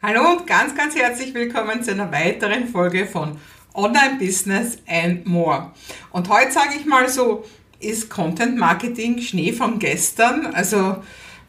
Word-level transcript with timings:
Hallo 0.00 0.30
und 0.30 0.46
ganz, 0.46 0.76
ganz 0.76 0.94
herzlich 0.94 1.34
willkommen 1.34 1.82
zu 1.82 1.90
einer 1.90 2.12
weiteren 2.12 2.68
Folge 2.68 3.04
von 3.04 3.36
Online 3.74 4.16
Business 4.16 4.78
and 4.86 5.26
More. 5.26 5.72
Und 6.12 6.28
heute 6.28 6.52
sage 6.52 6.74
ich 6.78 6.86
mal 6.86 7.08
so, 7.08 7.44
ist 7.80 8.08
Content 8.08 8.56
Marketing 8.56 9.20
Schnee 9.20 9.52
von 9.52 9.80
gestern? 9.80 10.54
Also 10.54 11.02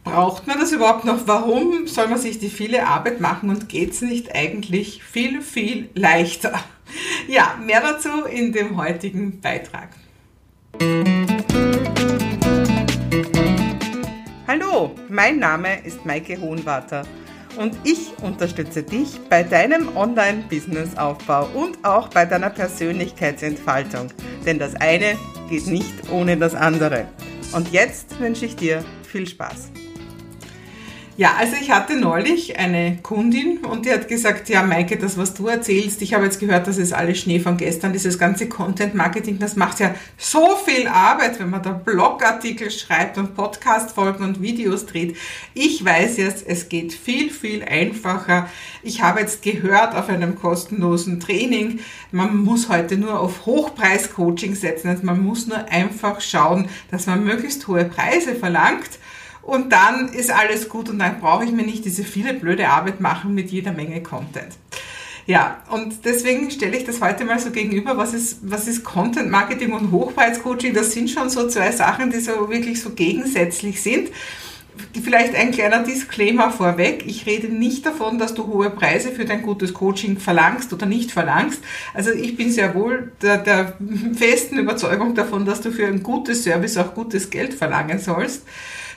braucht 0.03 0.47
man 0.47 0.59
das 0.59 0.71
überhaupt 0.71 1.05
noch? 1.05 1.27
Warum 1.27 1.85
soll 1.85 2.07
man 2.07 2.17
sich 2.17 2.39
die 2.39 2.49
viele 2.49 2.87
Arbeit 2.87 3.21
machen 3.21 3.51
und 3.51 3.69
geht 3.69 3.91
es 3.91 4.01
nicht 4.01 4.33
eigentlich 4.33 5.03
viel, 5.03 5.43
viel 5.43 5.91
leichter? 5.93 6.59
Ja, 7.27 7.55
mehr 7.63 7.81
dazu 7.81 8.23
in 8.23 8.51
dem 8.51 8.77
heutigen 8.77 9.41
Beitrag. 9.41 9.89
Hallo, 14.47 14.95
mein 15.07 15.37
Name 15.37 15.85
ist 15.85 16.03
Maike 16.03 16.41
Hohenwarter 16.41 17.03
und 17.59 17.75
ich 17.83 18.13
unterstütze 18.23 18.83
dich 18.83 19.19
bei 19.29 19.43
deinem 19.43 19.95
Online-Business-Aufbau 19.97 21.49
und 21.53 21.83
auch 21.83 22.07
bei 22.07 22.25
deiner 22.25 22.49
Persönlichkeitsentfaltung. 22.49 24.07
Denn 24.45 24.59
das 24.59 24.75
eine 24.75 25.17
geht 25.49 25.67
nicht 25.67 26.09
ohne 26.09 26.37
das 26.37 26.55
andere. 26.55 27.05
Und 27.51 27.71
jetzt 27.73 28.17
wünsche 28.17 28.45
ich 28.45 28.55
dir 28.55 28.81
viel 29.03 29.27
Spaß. 29.27 29.71
Ja, 31.19 31.33
also 31.37 31.57
ich 31.59 31.69
hatte 31.69 31.97
neulich 31.97 32.59
eine 32.59 32.97
Kundin 33.03 33.57
und 33.57 33.85
die 33.85 33.91
hat 33.91 34.07
gesagt, 34.07 34.47
ja 34.47 34.63
Maike, 34.63 34.95
das 34.95 35.17
was 35.17 35.33
du 35.33 35.47
erzählst, 35.47 36.01
ich 36.01 36.13
habe 36.13 36.23
jetzt 36.23 36.39
gehört, 36.39 36.65
das 36.65 36.77
ist 36.77 36.93
alles 36.93 37.19
Schnee 37.19 37.41
von 37.41 37.57
gestern, 37.57 37.91
dieses 37.91 38.17
ganze 38.17 38.47
Content 38.47 38.95
Marketing, 38.95 39.37
das 39.37 39.57
macht 39.57 39.81
ja 39.81 39.93
so 40.17 40.55
viel 40.65 40.87
Arbeit, 40.87 41.37
wenn 41.37 41.49
man 41.49 41.61
da 41.61 41.73
Blogartikel 41.73 42.71
schreibt 42.71 43.17
und 43.17 43.35
Podcast-Folgen 43.35 44.23
und 44.23 44.41
Videos 44.41 44.85
dreht. 44.85 45.17
Ich 45.53 45.83
weiß 45.83 46.15
jetzt, 46.15 46.47
es 46.47 46.69
geht 46.69 46.93
viel, 46.93 47.29
viel 47.31 47.65
einfacher. 47.65 48.47
Ich 48.81 49.01
habe 49.01 49.19
jetzt 49.19 49.41
gehört 49.41 49.95
auf 49.95 50.07
einem 50.07 50.35
kostenlosen 50.35 51.19
Training, 51.19 51.81
man 52.13 52.37
muss 52.37 52.69
heute 52.69 52.95
nur 52.95 53.19
auf 53.19 53.45
Hochpreis-Coaching 53.45 54.55
setzen, 54.55 54.87
also 54.87 55.05
man 55.05 55.21
muss 55.21 55.47
nur 55.47 55.67
einfach 55.67 56.21
schauen, 56.21 56.69
dass 56.91 57.07
man 57.07 57.25
möglichst 57.25 57.67
hohe 57.67 57.83
Preise 57.83 58.35
verlangt 58.35 58.99
und 59.41 59.71
dann 59.71 60.09
ist 60.09 60.31
alles 60.31 60.69
gut 60.69 60.89
und 60.89 60.99
dann 60.99 61.19
brauche 61.19 61.45
ich 61.45 61.51
mir 61.51 61.63
nicht 61.63 61.85
diese 61.85 62.03
viele 62.03 62.33
blöde 62.33 62.67
Arbeit 62.69 62.99
machen 62.99 63.33
mit 63.33 63.51
jeder 63.51 63.71
Menge 63.71 64.01
Content. 64.03 64.57
Ja, 65.29 65.57
und 65.69 66.05
deswegen 66.05 66.49
stelle 66.49 66.75
ich 66.75 66.85
das 66.85 67.01
heute 67.01 67.23
mal 67.23 67.37
so 67.37 67.51
gegenüber, 67.51 67.97
was 67.97 68.15
ist, 68.15 68.39
was 68.41 68.67
ist 68.67 68.83
Content 68.83 69.29
Marketing 69.29 69.73
und 69.73 69.91
Hochpreiscoaching? 69.91 70.73
Das 70.73 70.91
sind 70.91 71.07
schon 71.07 71.29
so 71.29 71.47
zwei 71.47 71.71
Sachen, 71.71 72.09
die 72.09 72.19
so 72.19 72.49
wirklich 72.49 72.81
so 72.81 72.89
gegensätzlich 72.89 73.79
sind. 73.79 74.09
Vielleicht 75.03 75.35
ein 75.35 75.51
kleiner 75.51 75.83
Disclaimer 75.83 76.49
vorweg. 76.49 77.03
Ich 77.05 77.27
rede 77.27 77.47
nicht 77.47 77.85
davon, 77.85 78.17
dass 78.17 78.33
du 78.33 78.47
hohe 78.47 78.71
Preise 78.71 79.11
für 79.11 79.25
dein 79.25 79.43
gutes 79.43 79.75
Coaching 79.75 80.17
verlangst 80.17 80.73
oder 80.73 80.87
nicht 80.87 81.11
verlangst. 81.11 81.61
Also 81.93 82.09
ich 82.09 82.35
bin 82.35 82.51
sehr 82.51 82.73
wohl 82.73 83.11
der, 83.21 83.37
der 83.37 83.77
festen 84.15 84.57
Überzeugung 84.57 85.13
davon, 85.13 85.45
dass 85.45 85.61
du 85.61 85.71
für 85.71 85.85
ein 85.85 86.01
gutes 86.01 86.43
Service 86.43 86.75
auch 86.77 86.95
gutes 86.95 87.29
Geld 87.29 87.53
verlangen 87.53 87.99
sollst 87.99 88.43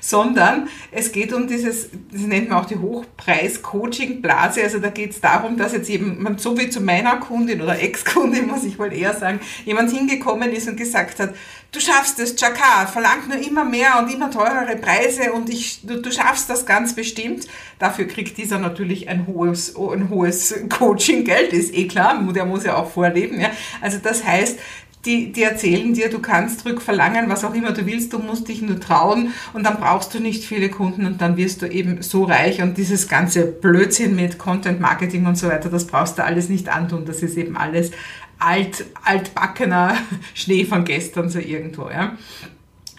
sondern 0.02 0.68
es 0.90 1.12
geht 1.12 1.32
um 1.32 1.46
dieses, 1.46 1.88
das 2.10 2.22
nennt 2.22 2.48
man 2.48 2.58
auch 2.58 2.66
die 2.66 2.76
Hochpreis-Coaching-Blase. 2.76 4.60
Also 4.62 4.80
da 4.80 4.90
geht 4.90 5.12
es 5.12 5.20
darum, 5.20 5.56
dass 5.56 5.72
jetzt 5.72 5.88
eben, 5.88 6.36
so 6.38 6.58
wie 6.58 6.68
zu 6.68 6.80
meiner 6.80 7.16
Kundin 7.18 7.62
oder 7.62 7.80
Ex-Kundin, 7.80 8.46
muss 8.48 8.64
ich 8.64 8.80
wohl 8.80 8.92
eher 8.92 9.14
sagen, 9.14 9.38
jemand 9.64 9.92
hingekommen 9.92 10.50
ist 10.50 10.68
und 10.68 10.76
gesagt 10.76 11.20
hat, 11.20 11.34
du 11.70 11.78
schaffst 11.78 12.18
es, 12.18 12.34
Chaka, 12.34 12.86
verlangt 12.86 13.28
nur 13.28 13.38
immer 13.38 13.64
mehr 13.64 14.00
und 14.00 14.12
immer 14.12 14.28
teurere 14.28 14.76
Preise 14.76 15.32
und 15.32 15.48
ich, 15.48 15.86
du, 15.86 16.02
du 16.02 16.10
schaffst 16.10 16.50
das 16.50 16.66
ganz 16.66 16.94
bestimmt. 16.94 17.46
Dafür 17.78 18.06
kriegt 18.06 18.36
dieser 18.38 18.58
natürlich 18.58 19.08
ein 19.08 19.28
hohes, 19.28 19.76
ein 19.76 20.10
hohes 20.10 20.52
Coaching-Geld, 20.68 21.52
ist 21.52 21.72
eh 21.72 21.86
klar, 21.86 22.20
der 22.34 22.44
muss 22.44 22.64
ja 22.64 22.74
auch 22.74 22.90
vorleben. 22.90 23.40
Ja. 23.40 23.50
Also 23.80 23.98
das 24.02 24.24
heißt, 24.24 24.58
die, 25.04 25.32
die 25.32 25.42
erzählen 25.42 25.92
dir, 25.94 26.10
du 26.10 26.20
kannst 26.20 26.64
rückverlangen, 26.64 27.28
was 27.28 27.44
auch 27.44 27.54
immer 27.54 27.72
du 27.72 27.86
willst, 27.86 28.12
du 28.12 28.18
musst 28.18 28.48
dich 28.48 28.62
nur 28.62 28.78
trauen 28.78 29.32
und 29.52 29.64
dann 29.64 29.78
brauchst 29.78 30.14
du 30.14 30.20
nicht 30.20 30.44
viele 30.44 30.68
Kunden 30.68 31.06
und 31.06 31.20
dann 31.20 31.36
wirst 31.36 31.62
du 31.62 31.66
eben 31.66 32.02
so 32.02 32.24
reich 32.24 32.62
und 32.62 32.78
dieses 32.78 33.08
ganze 33.08 33.46
Blödsinn 33.46 34.14
mit 34.14 34.38
Content 34.38 34.80
Marketing 34.80 35.26
und 35.26 35.36
so 35.36 35.48
weiter, 35.48 35.68
das 35.70 35.86
brauchst 35.86 36.18
du 36.18 36.24
alles 36.24 36.48
nicht 36.48 36.68
antun, 36.68 37.04
das 37.04 37.22
ist 37.22 37.36
eben 37.36 37.56
alles 37.56 37.90
alt, 38.38 38.84
altbackener 39.04 39.96
Schnee 40.34 40.64
von 40.64 40.84
gestern 40.84 41.28
so 41.28 41.40
irgendwo, 41.40 41.90
ja. 41.90 42.16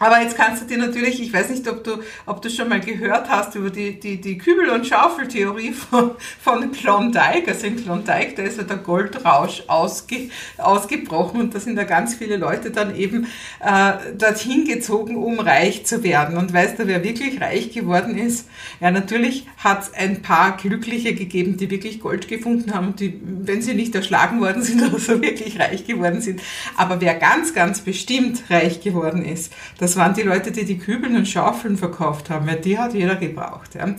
Aber 0.04 0.22
jetzt 0.22 0.36
kannst 0.36 0.62
du 0.62 0.66
dir 0.66 0.78
natürlich, 0.78 1.22
ich 1.22 1.32
weiß 1.32 1.50
nicht, 1.50 1.66
ob 1.70 1.82
du, 1.82 2.00
ob 2.26 2.42
du 2.42 2.50
schon 2.50 2.68
mal 2.68 2.82
gehört 2.82 3.30
hast 3.30 3.56
über 3.56 3.70
die, 3.70 3.98
die, 3.98 4.20
die 4.20 4.38
Kübel- 4.38 4.70
und 4.70 4.86
Schaufeltheorie 4.86 5.72
von, 5.72 6.12
von 6.42 6.72
Klondike. 6.74 7.48
Also 7.48 7.68
in 7.68 7.82
Klondike, 7.82 8.34
da 8.36 8.44
ist 8.44 8.58
ja 8.58 8.64
der 8.64 8.78
Goldrausch 8.78 9.64
ausge, 9.68 10.30
ausgebrochen 10.58 11.40
und 11.40 11.56
da 11.56 11.60
sind 11.62 11.78
da 11.78 11.86
ganz 11.86 12.16
viele 12.16 12.36
Leute 12.36 12.70
dann 12.70 12.94
eben 12.98 13.28
äh, 13.62 13.94
dorthin 14.18 14.66
gezogen, 14.66 15.16
um 15.16 15.40
reich 15.40 15.86
zu 15.86 16.04
werden. 16.04 16.36
Und 16.36 16.52
weißt 16.52 16.80
du, 16.80 16.88
wer 16.88 17.02
wirklich 17.02 17.40
reich 17.40 17.72
geworden 17.72 18.18
ist? 18.18 18.50
Ja, 18.82 18.92
natürlich 18.92 19.48
hat 19.56 19.84
es 19.84 19.94
ein 19.94 20.22
paar 20.22 20.58
Glückliche 20.58 21.16
gegeben, 21.16 21.56
die 21.56 21.70
wirklich 21.70 22.02
Gold 22.02 22.28
gefunden 22.28 22.74
haben 22.74 22.88
und 22.88 23.00
die, 23.00 23.22
wenn 23.24 23.62
sie 23.62 23.74
nicht 23.74 23.96
erschlagen 23.96 24.42
worden 24.42 24.64
sind 24.64 24.84
oder 24.84 25.00
so 25.00 25.22
wirklich 25.22 25.58
reich 25.62 25.86
geworden 25.88 26.20
sind. 26.20 26.42
Aber 26.76 27.00
wer 27.00 27.16
ganz, 27.16 27.54
ganz 27.54 27.80
bestimmt 27.80 28.44
reich 28.50 28.82
geworden 28.82 29.24
ist, 29.24 29.54
das 29.78 29.93
waren 29.96 30.14
die 30.14 30.22
Leute, 30.22 30.52
die 30.52 30.66
die 30.66 30.78
Kübeln 30.78 31.16
und 31.16 31.28
Schaufeln 31.28 31.78
verkauft 31.78 32.30
haben, 32.30 32.48
weil 32.48 32.58
die 32.58 32.78
hat 32.78 32.94
jeder 32.94 33.16
gebraucht. 33.16 33.76
Ja. 33.76 33.96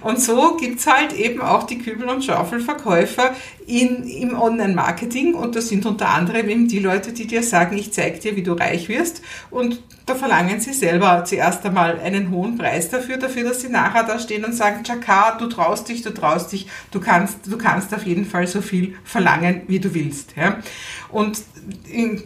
Und 0.00 0.20
so 0.20 0.56
gibt's 0.56 0.86
halt 0.86 1.12
eben 1.12 1.40
auch 1.40 1.64
die 1.64 1.78
Kübel- 1.78 2.08
und 2.08 2.24
Schaufelverkäufer 2.24 3.34
in, 3.66 4.04
im 4.04 4.38
Online-Marketing 4.38 5.34
und 5.34 5.56
das 5.56 5.68
sind 5.68 5.86
unter 5.86 6.08
anderem 6.08 6.48
eben 6.48 6.68
die 6.68 6.78
Leute, 6.78 7.12
die 7.12 7.26
dir 7.26 7.42
sagen, 7.42 7.76
ich 7.76 7.92
zeige 7.92 8.18
dir, 8.18 8.36
wie 8.36 8.42
du 8.42 8.52
reich 8.52 8.88
wirst 8.88 9.22
und 9.50 9.82
da 10.06 10.14
verlangen 10.14 10.60
sie 10.60 10.72
selber 10.72 11.24
zuerst 11.24 11.66
einmal 11.66 11.98
einen 11.98 12.30
hohen 12.30 12.56
Preis 12.56 12.88
dafür, 12.88 13.16
dafür, 13.16 13.42
dass 13.42 13.60
sie 13.60 13.68
nachher 13.68 14.04
da 14.04 14.20
stehen 14.20 14.44
und 14.44 14.54
sagen, 14.54 14.84
Chaka, 14.84 15.36
du 15.36 15.46
traust 15.48 15.88
dich, 15.88 16.02
du 16.02 16.10
traust 16.10 16.52
dich, 16.52 16.68
du 16.92 17.00
kannst, 17.00 17.38
du 17.46 17.58
kannst 17.58 17.92
auf 17.92 18.06
jeden 18.06 18.24
Fall 18.24 18.46
so 18.46 18.62
viel 18.62 18.94
verlangen, 19.02 19.62
wie 19.66 19.80
du 19.80 19.92
willst. 19.94 20.34
Ja. 20.36 20.58
Und 21.10 21.42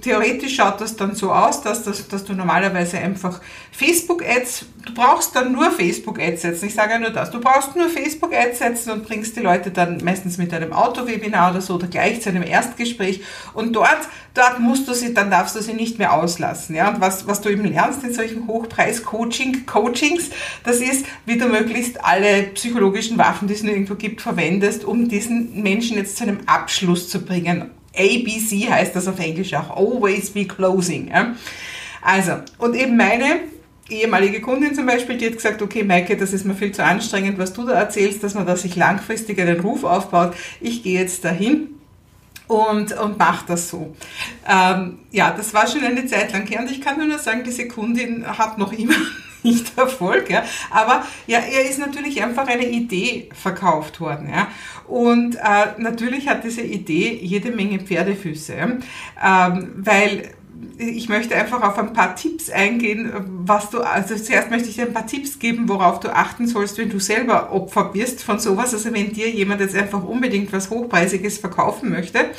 theoretisch 0.02 0.56
schaut 0.56 0.80
das 0.80 0.96
dann 0.96 1.14
so 1.14 1.32
aus, 1.32 1.62
dass, 1.62 1.82
dass, 1.82 2.08
dass 2.08 2.24
du 2.24 2.34
normalerweise 2.34 2.98
einfach 2.98 3.40
Facebook-Ads, 3.72 4.66
du 4.86 4.94
brauchst 4.94 5.34
dann 5.34 5.52
nur 5.52 5.70
Facebook-Ads 5.70 6.42
setzen. 6.42 6.66
Ich 6.66 6.74
sage 6.74 6.92
ja 6.92 6.98
nur 6.98 7.10
das. 7.10 7.30
Du 7.30 7.40
brauchst 7.40 7.74
nur 7.76 7.88
Facebook-Ads 7.88 8.58
setzen 8.58 8.90
und 8.90 9.06
bringst 9.06 9.36
die 9.36 9.40
Leute 9.40 9.70
dann 9.70 10.02
meistens 10.04 10.36
mit 10.36 10.52
einem 10.52 10.72
Auto-Webinar 10.72 11.52
oder 11.52 11.60
so 11.60 11.74
oder 11.74 11.86
gleich 11.86 12.20
zu 12.20 12.28
einem 12.28 12.42
Erstgespräch. 12.42 13.22
Und 13.54 13.74
dort, 13.74 14.00
dort 14.34 14.60
musst 14.60 14.86
du 14.88 14.94
sie, 14.94 15.14
dann 15.14 15.30
darfst 15.30 15.56
du 15.56 15.62
sie 15.62 15.74
nicht 15.74 15.98
mehr 15.98 16.12
auslassen. 16.12 16.76
Ja? 16.76 16.90
Und 16.90 17.00
was, 17.00 17.26
was 17.26 17.40
du 17.40 17.48
eben 17.48 17.64
lernst 17.64 18.04
in 18.04 18.12
solchen 18.12 18.46
Hochpreis-Coaching, 18.46 19.64
Coachings, 19.64 20.30
das 20.64 20.80
ist, 20.80 21.06
wie 21.24 21.38
du 21.38 21.46
möglichst 21.46 22.04
alle 22.04 22.44
psychologischen 22.54 23.16
Waffen, 23.16 23.48
die 23.48 23.54
es 23.54 23.62
nur 23.62 23.72
irgendwo 23.72 23.94
gibt, 23.94 24.20
verwendest, 24.20 24.84
um 24.84 25.08
diesen 25.08 25.62
Menschen 25.62 25.96
jetzt 25.96 26.18
zu 26.18 26.24
einem 26.24 26.40
Abschluss 26.46 27.08
zu 27.08 27.24
bringen 27.24 27.70
ABC 27.96 28.70
heißt 28.70 28.94
das 28.94 29.08
auf 29.08 29.18
Englisch 29.18 29.54
auch. 29.54 29.76
Always 29.76 30.30
be 30.30 30.44
closing. 30.44 31.10
Also, 32.02 32.32
und 32.58 32.74
eben 32.74 32.96
meine 32.96 33.40
ehemalige 33.88 34.40
Kundin 34.40 34.74
zum 34.74 34.86
Beispiel, 34.86 35.18
die 35.18 35.26
hat 35.26 35.34
gesagt, 35.34 35.62
okay, 35.62 35.82
Maike, 35.82 36.16
das 36.16 36.32
ist 36.32 36.46
mir 36.46 36.54
viel 36.54 36.72
zu 36.72 36.84
anstrengend, 36.84 37.38
was 37.38 37.52
du 37.52 37.66
da 37.66 37.72
erzählst, 37.72 38.22
dass 38.22 38.34
man 38.34 38.46
da 38.46 38.56
sich 38.56 38.76
langfristig 38.76 39.40
einen 39.40 39.60
Ruf 39.60 39.84
aufbaut. 39.84 40.34
Ich 40.60 40.82
gehe 40.82 41.00
jetzt 41.00 41.24
dahin 41.24 41.68
und, 42.46 42.92
und 42.98 43.18
mache 43.18 43.46
das 43.46 43.68
so. 43.68 43.94
Ähm, 44.48 44.98
ja, 45.10 45.32
das 45.32 45.52
war 45.54 45.66
schon 45.66 45.84
eine 45.84 46.06
Zeit 46.06 46.32
lang 46.32 46.46
her 46.46 46.60
und 46.60 46.70
ich 46.70 46.80
kann 46.80 47.06
nur 47.06 47.18
sagen, 47.18 47.42
diese 47.44 47.68
Kundin 47.68 48.26
hat 48.26 48.58
noch 48.58 48.72
immer 48.72 48.94
nicht 49.42 49.76
Erfolg, 49.76 50.30
ja. 50.30 50.44
Aber 50.70 51.04
ja, 51.26 51.38
er 51.38 51.68
ist 51.68 51.78
natürlich 51.78 52.22
einfach 52.22 52.46
eine 52.46 52.66
Idee 52.66 53.28
verkauft 53.32 54.00
worden, 54.00 54.28
ja. 54.30 54.48
Und 54.86 55.36
äh, 55.36 55.78
natürlich 55.78 56.28
hat 56.28 56.44
diese 56.44 56.62
Idee 56.62 57.18
jede 57.22 57.52
Menge 57.52 57.78
Pferdefüße, 57.78 58.54
ähm, 58.54 59.72
weil 59.76 60.30
ich 60.80 61.08
möchte 61.08 61.36
einfach 61.36 61.62
auf 61.62 61.78
ein 61.78 61.92
paar 61.92 62.16
Tipps 62.16 62.48
eingehen, 62.48 63.12
was 63.44 63.70
du, 63.70 63.80
also 63.80 64.16
zuerst 64.16 64.50
möchte 64.50 64.68
ich 64.68 64.76
dir 64.76 64.86
ein 64.86 64.92
paar 64.92 65.06
Tipps 65.06 65.38
geben, 65.38 65.68
worauf 65.68 66.00
du 66.00 66.08
achten 66.08 66.46
sollst, 66.46 66.78
wenn 66.78 66.88
du 66.88 66.98
selber 66.98 67.52
Opfer 67.52 67.84
bist 67.84 68.22
von 68.22 68.38
sowas. 68.38 68.72
Also 68.72 68.92
wenn 68.92 69.12
dir 69.12 69.28
jemand 69.30 69.60
jetzt 69.60 69.76
einfach 69.76 70.02
unbedingt 70.02 70.52
was 70.52 70.70
Hochpreisiges 70.70 71.38
verkaufen 71.38 71.90
möchte. 71.90 72.30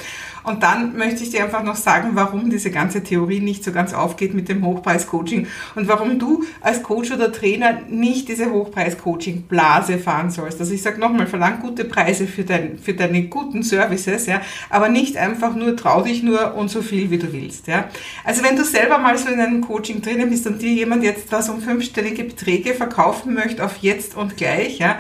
Und 0.43 0.63
dann 0.63 0.97
möchte 0.97 1.23
ich 1.23 1.29
dir 1.29 1.43
einfach 1.43 1.63
noch 1.63 1.75
sagen, 1.75 2.11
warum 2.13 2.49
diese 2.49 2.71
ganze 2.71 3.03
Theorie 3.03 3.39
nicht 3.39 3.63
so 3.63 3.71
ganz 3.71 3.93
aufgeht 3.93 4.33
mit 4.33 4.49
dem 4.49 4.65
Hochpreis-Coaching 4.65 5.47
und 5.75 5.88
warum 5.88 6.17
du 6.17 6.43
als 6.61 6.81
Coach 6.81 7.11
oder 7.11 7.31
Trainer 7.31 7.81
nicht 7.89 8.27
diese 8.27 8.51
Hochpreis-Coaching-Blase 8.51 9.99
fahren 9.99 10.31
sollst. 10.31 10.59
Also 10.59 10.73
ich 10.73 10.81
sage 10.81 10.99
nochmal, 10.99 11.27
verlang 11.27 11.59
gute 11.59 11.85
Preise 11.85 12.25
für, 12.25 12.43
dein, 12.43 12.79
für 12.79 12.93
deine 12.93 13.23
guten 13.23 13.61
Services, 13.61 14.25
ja, 14.25 14.41
aber 14.69 14.89
nicht 14.89 15.15
einfach 15.15 15.55
nur 15.55 15.75
trau 15.75 16.01
dich 16.01 16.23
nur 16.23 16.55
und 16.55 16.69
so 16.69 16.81
viel 16.81 17.11
wie 17.11 17.19
du 17.19 17.31
willst. 17.31 17.67
Ja. 17.67 17.89
Wenn 18.43 18.55
du 18.55 18.63
selber 18.63 18.97
mal 18.97 19.17
so 19.17 19.29
in 19.29 19.39
einem 19.39 19.61
Coaching 19.61 20.01
drinnen 20.01 20.29
bist 20.29 20.47
und 20.47 20.61
dir 20.61 20.71
jemand 20.71 21.03
jetzt 21.03 21.31
was 21.31 21.49
um 21.49 21.61
fünfstellige 21.61 22.23
Beträge 22.23 22.73
verkaufen 22.73 23.33
möchte 23.33 23.63
auf 23.63 23.77
jetzt 23.77 24.15
und 24.15 24.37
gleich, 24.37 24.79
ja, 24.79 24.99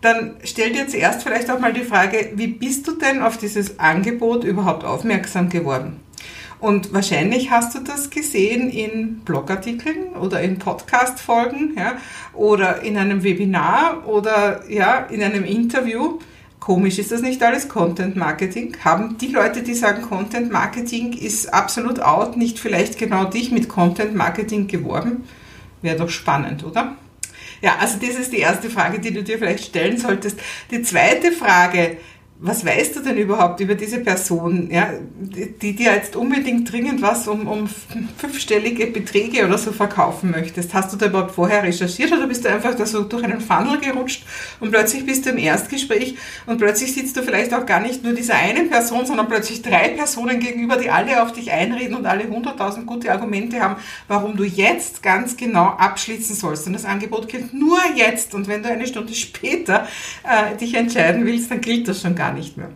dann 0.00 0.36
stell 0.44 0.72
dir 0.72 0.86
zuerst 0.86 1.22
vielleicht 1.22 1.50
auch 1.50 1.58
mal 1.58 1.72
die 1.72 1.84
Frage, 1.84 2.32
wie 2.34 2.48
bist 2.48 2.86
du 2.86 2.92
denn 2.92 3.22
auf 3.22 3.38
dieses 3.38 3.78
Angebot 3.78 4.44
überhaupt 4.44 4.84
aufmerksam 4.84 5.48
geworden? 5.48 6.00
Und 6.58 6.92
wahrscheinlich 6.92 7.50
hast 7.50 7.74
du 7.74 7.80
das 7.80 8.10
gesehen 8.10 8.70
in 8.70 9.20
Blogartikeln 9.20 10.14
oder 10.20 10.40
in 10.40 10.58
Podcast-Folgen 10.58 11.74
ja, 11.76 11.96
oder 12.32 12.82
in 12.82 12.96
einem 12.96 13.22
Webinar 13.22 14.06
oder 14.06 14.62
ja, 14.68 15.06
in 15.10 15.22
einem 15.22 15.44
Interview. 15.44 16.18
Komisch 16.66 16.98
ist 16.98 17.12
das 17.12 17.22
nicht 17.22 17.44
alles 17.44 17.68
Content 17.68 18.16
Marketing? 18.16 18.76
Haben 18.82 19.18
die 19.18 19.28
Leute, 19.28 19.62
die 19.62 19.74
sagen, 19.74 20.02
Content 20.02 20.50
Marketing 20.50 21.12
ist 21.12 21.54
absolut 21.54 22.00
out, 22.00 22.36
nicht 22.36 22.58
vielleicht 22.58 22.98
genau 22.98 23.26
dich 23.26 23.52
mit 23.52 23.68
Content 23.68 24.16
Marketing 24.16 24.66
geworben? 24.66 25.22
Wäre 25.80 25.96
doch 25.96 26.10
spannend, 26.10 26.64
oder? 26.64 26.96
Ja, 27.62 27.76
also 27.78 27.98
das 28.04 28.16
ist 28.16 28.32
die 28.32 28.40
erste 28.40 28.68
Frage, 28.68 28.98
die 28.98 29.12
du 29.12 29.22
dir 29.22 29.38
vielleicht 29.38 29.66
stellen 29.66 29.96
solltest. 29.96 30.40
Die 30.72 30.82
zweite 30.82 31.30
Frage, 31.30 31.98
was 32.38 32.66
weißt 32.66 32.96
du 32.96 33.00
denn 33.00 33.16
überhaupt 33.16 33.60
über 33.60 33.74
diese 33.74 34.00
Person, 34.00 34.68
ja, 34.70 34.90
die 35.62 35.74
dir 35.74 35.94
jetzt 35.94 36.16
unbedingt 36.16 36.70
dringend 36.70 37.00
was 37.00 37.28
um, 37.28 37.48
um 37.48 37.66
fünfstellige 38.18 38.88
Beträge 38.88 39.46
oder 39.46 39.56
so 39.56 39.72
verkaufen 39.72 40.32
möchtest? 40.32 40.74
Hast 40.74 40.92
du 40.92 40.98
da 40.98 41.06
überhaupt 41.06 41.32
vorher 41.32 41.62
recherchiert 41.62 42.12
oder 42.12 42.26
bist 42.26 42.44
du 42.44 42.50
einfach 42.50 42.74
da 42.74 42.84
so 42.84 43.04
durch 43.04 43.24
einen 43.24 43.40
Funnel 43.40 43.78
gerutscht 43.80 44.26
und 44.60 44.70
plötzlich 44.70 45.06
bist 45.06 45.24
du 45.24 45.30
im 45.30 45.38
Erstgespräch 45.38 46.16
und 46.44 46.58
plötzlich 46.58 46.92
sitzt 46.92 47.16
du 47.16 47.22
vielleicht 47.22 47.54
auch 47.54 47.64
gar 47.64 47.80
nicht 47.80 48.04
nur 48.04 48.12
dieser 48.12 48.34
einen 48.34 48.68
Person, 48.68 49.06
sondern 49.06 49.28
plötzlich 49.28 49.62
drei 49.62 49.88
Personen 49.88 50.38
gegenüber, 50.38 50.76
die 50.76 50.90
alle 50.90 51.22
auf 51.22 51.32
dich 51.32 51.50
einreden 51.50 51.96
und 51.96 52.04
alle 52.04 52.28
hunderttausend 52.28 52.86
gute 52.86 53.12
Argumente 53.12 53.60
haben, 53.60 53.76
warum 54.08 54.36
du 54.36 54.44
jetzt 54.44 55.02
ganz 55.02 55.38
genau 55.38 55.68
abschließen 55.78 56.36
sollst. 56.36 56.66
Und 56.66 56.74
das 56.74 56.84
Angebot 56.84 57.28
gilt 57.28 57.54
nur 57.54 57.78
jetzt. 57.94 58.34
Und 58.34 58.46
wenn 58.46 58.62
du 58.62 58.68
eine 58.68 58.86
Stunde 58.86 59.14
später 59.14 59.86
äh, 60.22 60.56
dich 60.56 60.74
entscheiden 60.74 61.24
willst, 61.24 61.50
dann 61.50 61.60
gilt 61.60 61.88
das 61.88 62.02
schon 62.02 62.14
gar 62.14 62.25
gar 62.26 62.34
nicht 62.34 62.56
mehr. 62.56 62.70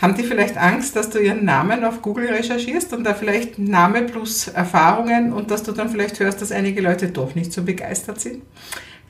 Haben 0.00 0.14
die 0.14 0.22
vielleicht 0.22 0.56
Angst, 0.56 0.96
dass 0.96 1.10
du 1.10 1.18
ihren 1.18 1.44
Namen 1.44 1.84
auf 1.84 2.02
Google 2.02 2.28
recherchierst 2.28 2.92
und 2.92 3.04
da 3.04 3.14
vielleicht 3.14 3.58
Name 3.58 4.02
plus 4.02 4.48
Erfahrungen 4.48 5.32
und 5.32 5.50
dass 5.50 5.62
du 5.62 5.72
dann 5.72 5.90
vielleicht 5.90 6.20
hörst, 6.20 6.40
dass 6.40 6.52
einige 6.52 6.80
Leute 6.80 7.08
doch 7.08 7.34
nicht 7.34 7.52
so 7.52 7.62
begeistert 7.62 8.20
sind? 8.20 8.42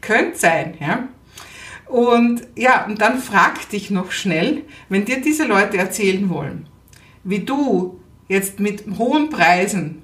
Könnte 0.01 0.39
sein, 0.39 0.75
ja. 0.81 1.09
Und 1.87 2.43
ja, 2.57 2.87
und 2.87 3.01
dann 3.01 3.19
frag 3.19 3.69
dich 3.71 3.91
noch 3.91 4.11
schnell, 4.11 4.63
wenn 4.89 5.05
dir 5.05 5.21
diese 5.21 5.45
Leute 5.45 5.77
erzählen 5.79 6.29
wollen, 6.29 6.67
wie 7.23 7.41
du 7.41 8.01
jetzt 8.29 8.59
mit 8.59 8.85
hohen 8.99 9.29
Preisen 9.29 10.03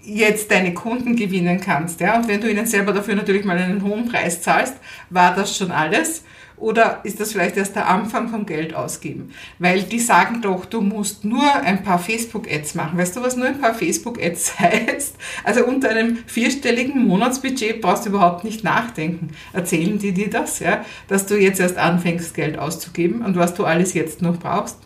jetzt 0.00 0.50
deine 0.50 0.72
Kunden 0.72 1.16
gewinnen 1.16 1.60
kannst, 1.60 2.00
ja, 2.00 2.16
und 2.16 2.28
wenn 2.28 2.40
du 2.40 2.50
ihnen 2.50 2.66
selber 2.66 2.92
dafür 2.92 3.14
natürlich 3.14 3.44
mal 3.44 3.58
einen 3.58 3.82
hohen 3.82 4.08
Preis 4.08 4.40
zahlst, 4.40 4.76
war 5.10 5.34
das 5.34 5.56
schon 5.56 5.70
alles? 5.70 6.24
Oder 6.60 7.00
ist 7.04 7.20
das 7.20 7.32
vielleicht 7.32 7.56
erst 7.56 7.76
der 7.76 7.88
Anfang 7.88 8.28
vom 8.28 8.46
Geld 8.46 8.74
ausgeben? 8.74 9.32
Weil 9.58 9.82
die 9.82 10.00
sagen 10.00 10.42
doch, 10.42 10.64
du 10.64 10.80
musst 10.80 11.24
nur 11.24 11.54
ein 11.54 11.82
paar 11.82 11.98
Facebook-Ads 11.98 12.74
machen. 12.74 12.98
Weißt 12.98 13.16
du, 13.16 13.22
was 13.22 13.36
nur 13.36 13.46
ein 13.46 13.60
paar 13.60 13.74
Facebook-Ads 13.74 14.58
heißt? 14.58 15.16
Also 15.44 15.64
unter 15.64 15.90
einem 15.90 16.18
vierstelligen 16.26 17.06
Monatsbudget 17.06 17.80
brauchst 17.80 18.06
du 18.06 18.10
überhaupt 18.10 18.44
nicht 18.44 18.64
nachdenken. 18.64 19.30
Erzählen 19.52 19.98
die 19.98 20.12
dir 20.12 20.30
das, 20.30 20.58
ja? 20.58 20.84
Dass 21.08 21.26
du 21.26 21.38
jetzt 21.38 21.60
erst 21.60 21.78
anfängst, 21.78 22.34
Geld 22.34 22.58
auszugeben 22.58 23.22
und 23.22 23.36
was 23.36 23.54
du 23.54 23.64
alles 23.64 23.94
jetzt 23.94 24.22
noch 24.22 24.38
brauchst? 24.38 24.78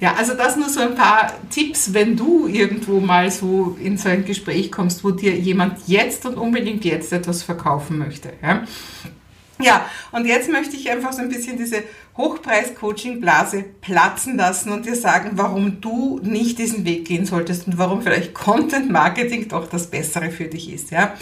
Ja, 0.00 0.14
also 0.14 0.34
das 0.34 0.56
nur 0.56 0.68
so 0.68 0.80
ein 0.80 0.94
paar 0.94 1.32
Tipps, 1.50 1.92
wenn 1.92 2.16
du 2.16 2.46
irgendwo 2.46 3.00
mal 3.00 3.30
so 3.30 3.76
in 3.82 3.96
so 3.96 4.08
ein 4.08 4.24
Gespräch 4.24 4.70
kommst, 4.70 5.04
wo 5.04 5.10
dir 5.10 5.34
jemand 5.34 5.78
jetzt 5.86 6.26
und 6.26 6.36
unbedingt 6.36 6.84
jetzt 6.84 7.12
etwas 7.12 7.42
verkaufen 7.42 7.98
möchte. 7.98 8.32
Ja? 8.42 8.64
Ja, 9.62 9.84
und 10.12 10.26
jetzt 10.26 10.50
möchte 10.50 10.76
ich 10.76 10.90
einfach 10.90 11.12
so 11.12 11.22
ein 11.22 11.28
bisschen 11.28 11.56
diese 11.56 11.82
Hochpreis-Coaching-Blase 12.16 13.64
platzen 13.80 14.36
lassen 14.36 14.70
und 14.70 14.86
dir 14.86 14.96
sagen, 14.96 15.32
warum 15.34 15.80
du 15.80 16.20
nicht 16.22 16.58
diesen 16.58 16.84
Weg 16.84 17.06
gehen 17.06 17.24
solltest 17.26 17.66
und 17.66 17.78
warum 17.78 18.02
vielleicht 18.02 18.34
Content 18.34 18.90
Marketing 18.90 19.48
doch 19.48 19.68
das 19.68 19.90
Bessere 19.90 20.30
für 20.30 20.46
dich 20.46 20.72
ist, 20.72 20.90
ja. 20.90 21.14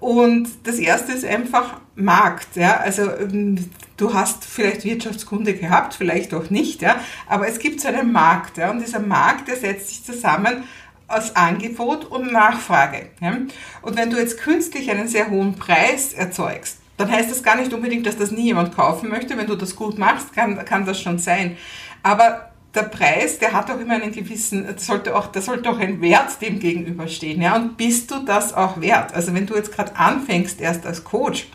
Und 0.00 0.48
das 0.64 0.78
erste 0.78 1.12
ist 1.12 1.24
einfach 1.24 1.80
Markt, 1.94 2.56
ja. 2.56 2.78
Also, 2.78 3.02
ähm, 3.02 3.70
du 3.96 4.12
hast 4.12 4.44
vielleicht 4.44 4.84
Wirtschaftskunde 4.84 5.54
gehabt, 5.54 5.94
vielleicht 5.94 6.34
auch 6.34 6.50
nicht, 6.50 6.82
ja. 6.82 7.00
Aber 7.28 7.46
es 7.46 7.60
gibt 7.60 7.80
so 7.80 7.88
einen 7.88 8.10
Markt, 8.10 8.58
ja. 8.58 8.70
Und 8.70 8.80
dieser 8.80 8.98
Markt, 8.98 9.46
der 9.46 9.56
setzt 9.56 9.88
sich 9.88 10.04
zusammen 10.04 10.64
aus 11.12 11.36
Angebot 11.36 12.06
und 12.06 12.32
Nachfrage. 12.32 13.10
Ja? 13.20 13.38
Und 13.82 13.96
wenn 13.96 14.10
du 14.10 14.16
jetzt 14.16 14.38
künstlich 14.38 14.90
einen 14.90 15.08
sehr 15.08 15.30
hohen 15.30 15.54
Preis 15.56 16.12
erzeugst, 16.12 16.78
dann 16.96 17.10
heißt 17.10 17.30
das 17.30 17.42
gar 17.42 17.56
nicht 17.56 17.72
unbedingt, 17.72 18.06
dass 18.06 18.16
das 18.16 18.30
nie 18.30 18.44
jemand 18.44 18.74
kaufen 18.74 19.08
möchte. 19.08 19.36
Wenn 19.36 19.46
du 19.46 19.56
das 19.56 19.76
gut 19.76 19.98
machst, 19.98 20.32
kann, 20.32 20.64
kann 20.64 20.86
das 20.86 21.00
schon 21.00 21.18
sein. 21.18 21.56
Aber 22.02 22.50
der 22.74 22.84
Preis, 22.84 23.38
der 23.38 23.52
hat 23.52 23.70
auch 23.70 23.78
immer 23.78 23.94
einen 23.94 24.12
gewissen, 24.12 24.66
sollte 24.78 25.16
auch, 25.16 25.26
da 25.26 25.40
sollte 25.40 25.68
auch 25.70 25.78
ein 25.78 26.00
Wert 26.00 26.40
dem 26.40 26.58
gegenüberstehen. 26.58 27.40
Ja? 27.42 27.56
Und 27.56 27.76
bist 27.76 28.10
du 28.10 28.24
das 28.24 28.54
auch 28.54 28.80
wert? 28.80 29.14
Also 29.14 29.34
wenn 29.34 29.46
du 29.46 29.54
jetzt 29.54 29.72
gerade 29.72 29.96
anfängst, 29.96 30.60
erst 30.60 30.86
als 30.86 31.04
Coach, 31.04 31.46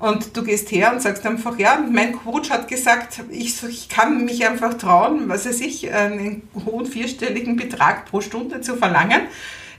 und 0.00 0.34
du 0.34 0.42
gehst 0.42 0.72
her 0.72 0.92
und 0.92 1.02
sagst 1.02 1.26
einfach, 1.26 1.58
ja, 1.58 1.78
mein 1.78 2.14
Coach 2.14 2.48
hat 2.48 2.68
gesagt, 2.68 3.20
ich, 3.30 3.62
ich 3.64 3.90
kann 3.90 4.24
mich 4.24 4.46
einfach 4.46 4.74
trauen, 4.74 5.28
was 5.28 5.46
weiß 5.46 5.60
ich, 5.60 5.92
einen 5.92 6.48
hohen 6.64 6.86
vierstelligen 6.86 7.56
Betrag 7.56 8.06
pro 8.06 8.22
Stunde 8.22 8.62
zu 8.62 8.76
verlangen, 8.76 9.20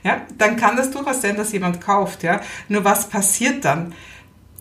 ja, 0.04 0.22
dann 0.38 0.56
kann 0.56 0.76
das 0.76 0.90
durchaus 0.92 1.22
sein, 1.22 1.36
dass 1.36 1.52
jemand 1.52 1.80
kauft, 1.80 2.22
ja. 2.22 2.40
Nur 2.68 2.84
was 2.84 3.08
passiert 3.08 3.64
dann? 3.64 3.94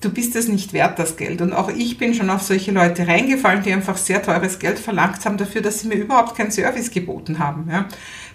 Du 0.01 0.09
bist 0.09 0.35
es 0.35 0.47
nicht 0.47 0.73
wert, 0.73 0.99
das 0.99 1.15
Geld. 1.15 1.41
Und 1.41 1.53
auch 1.53 1.69
ich 1.69 1.97
bin 1.97 2.13
schon 2.13 2.29
auf 2.29 2.41
solche 2.41 2.71
Leute 2.71 3.07
reingefallen, 3.07 3.63
die 3.63 3.71
einfach 3.71 3.97
sehr 3.97 4.21
teures 4.21 4.59
Geld 4.59 4.79
verlangt 4.79 5.23
haben 5.25 5.37
dafür, 5.37 5.61
dass 5.61 5.79
sie 5.79 5.87
mir 5.87 5.95
überhaupt 5.95 6.35
keinen 6.35 6.51
Service 6.51 6.91
geboten 6.91 7.39
haben. 7.39 7.69
Ja 7.71 7.87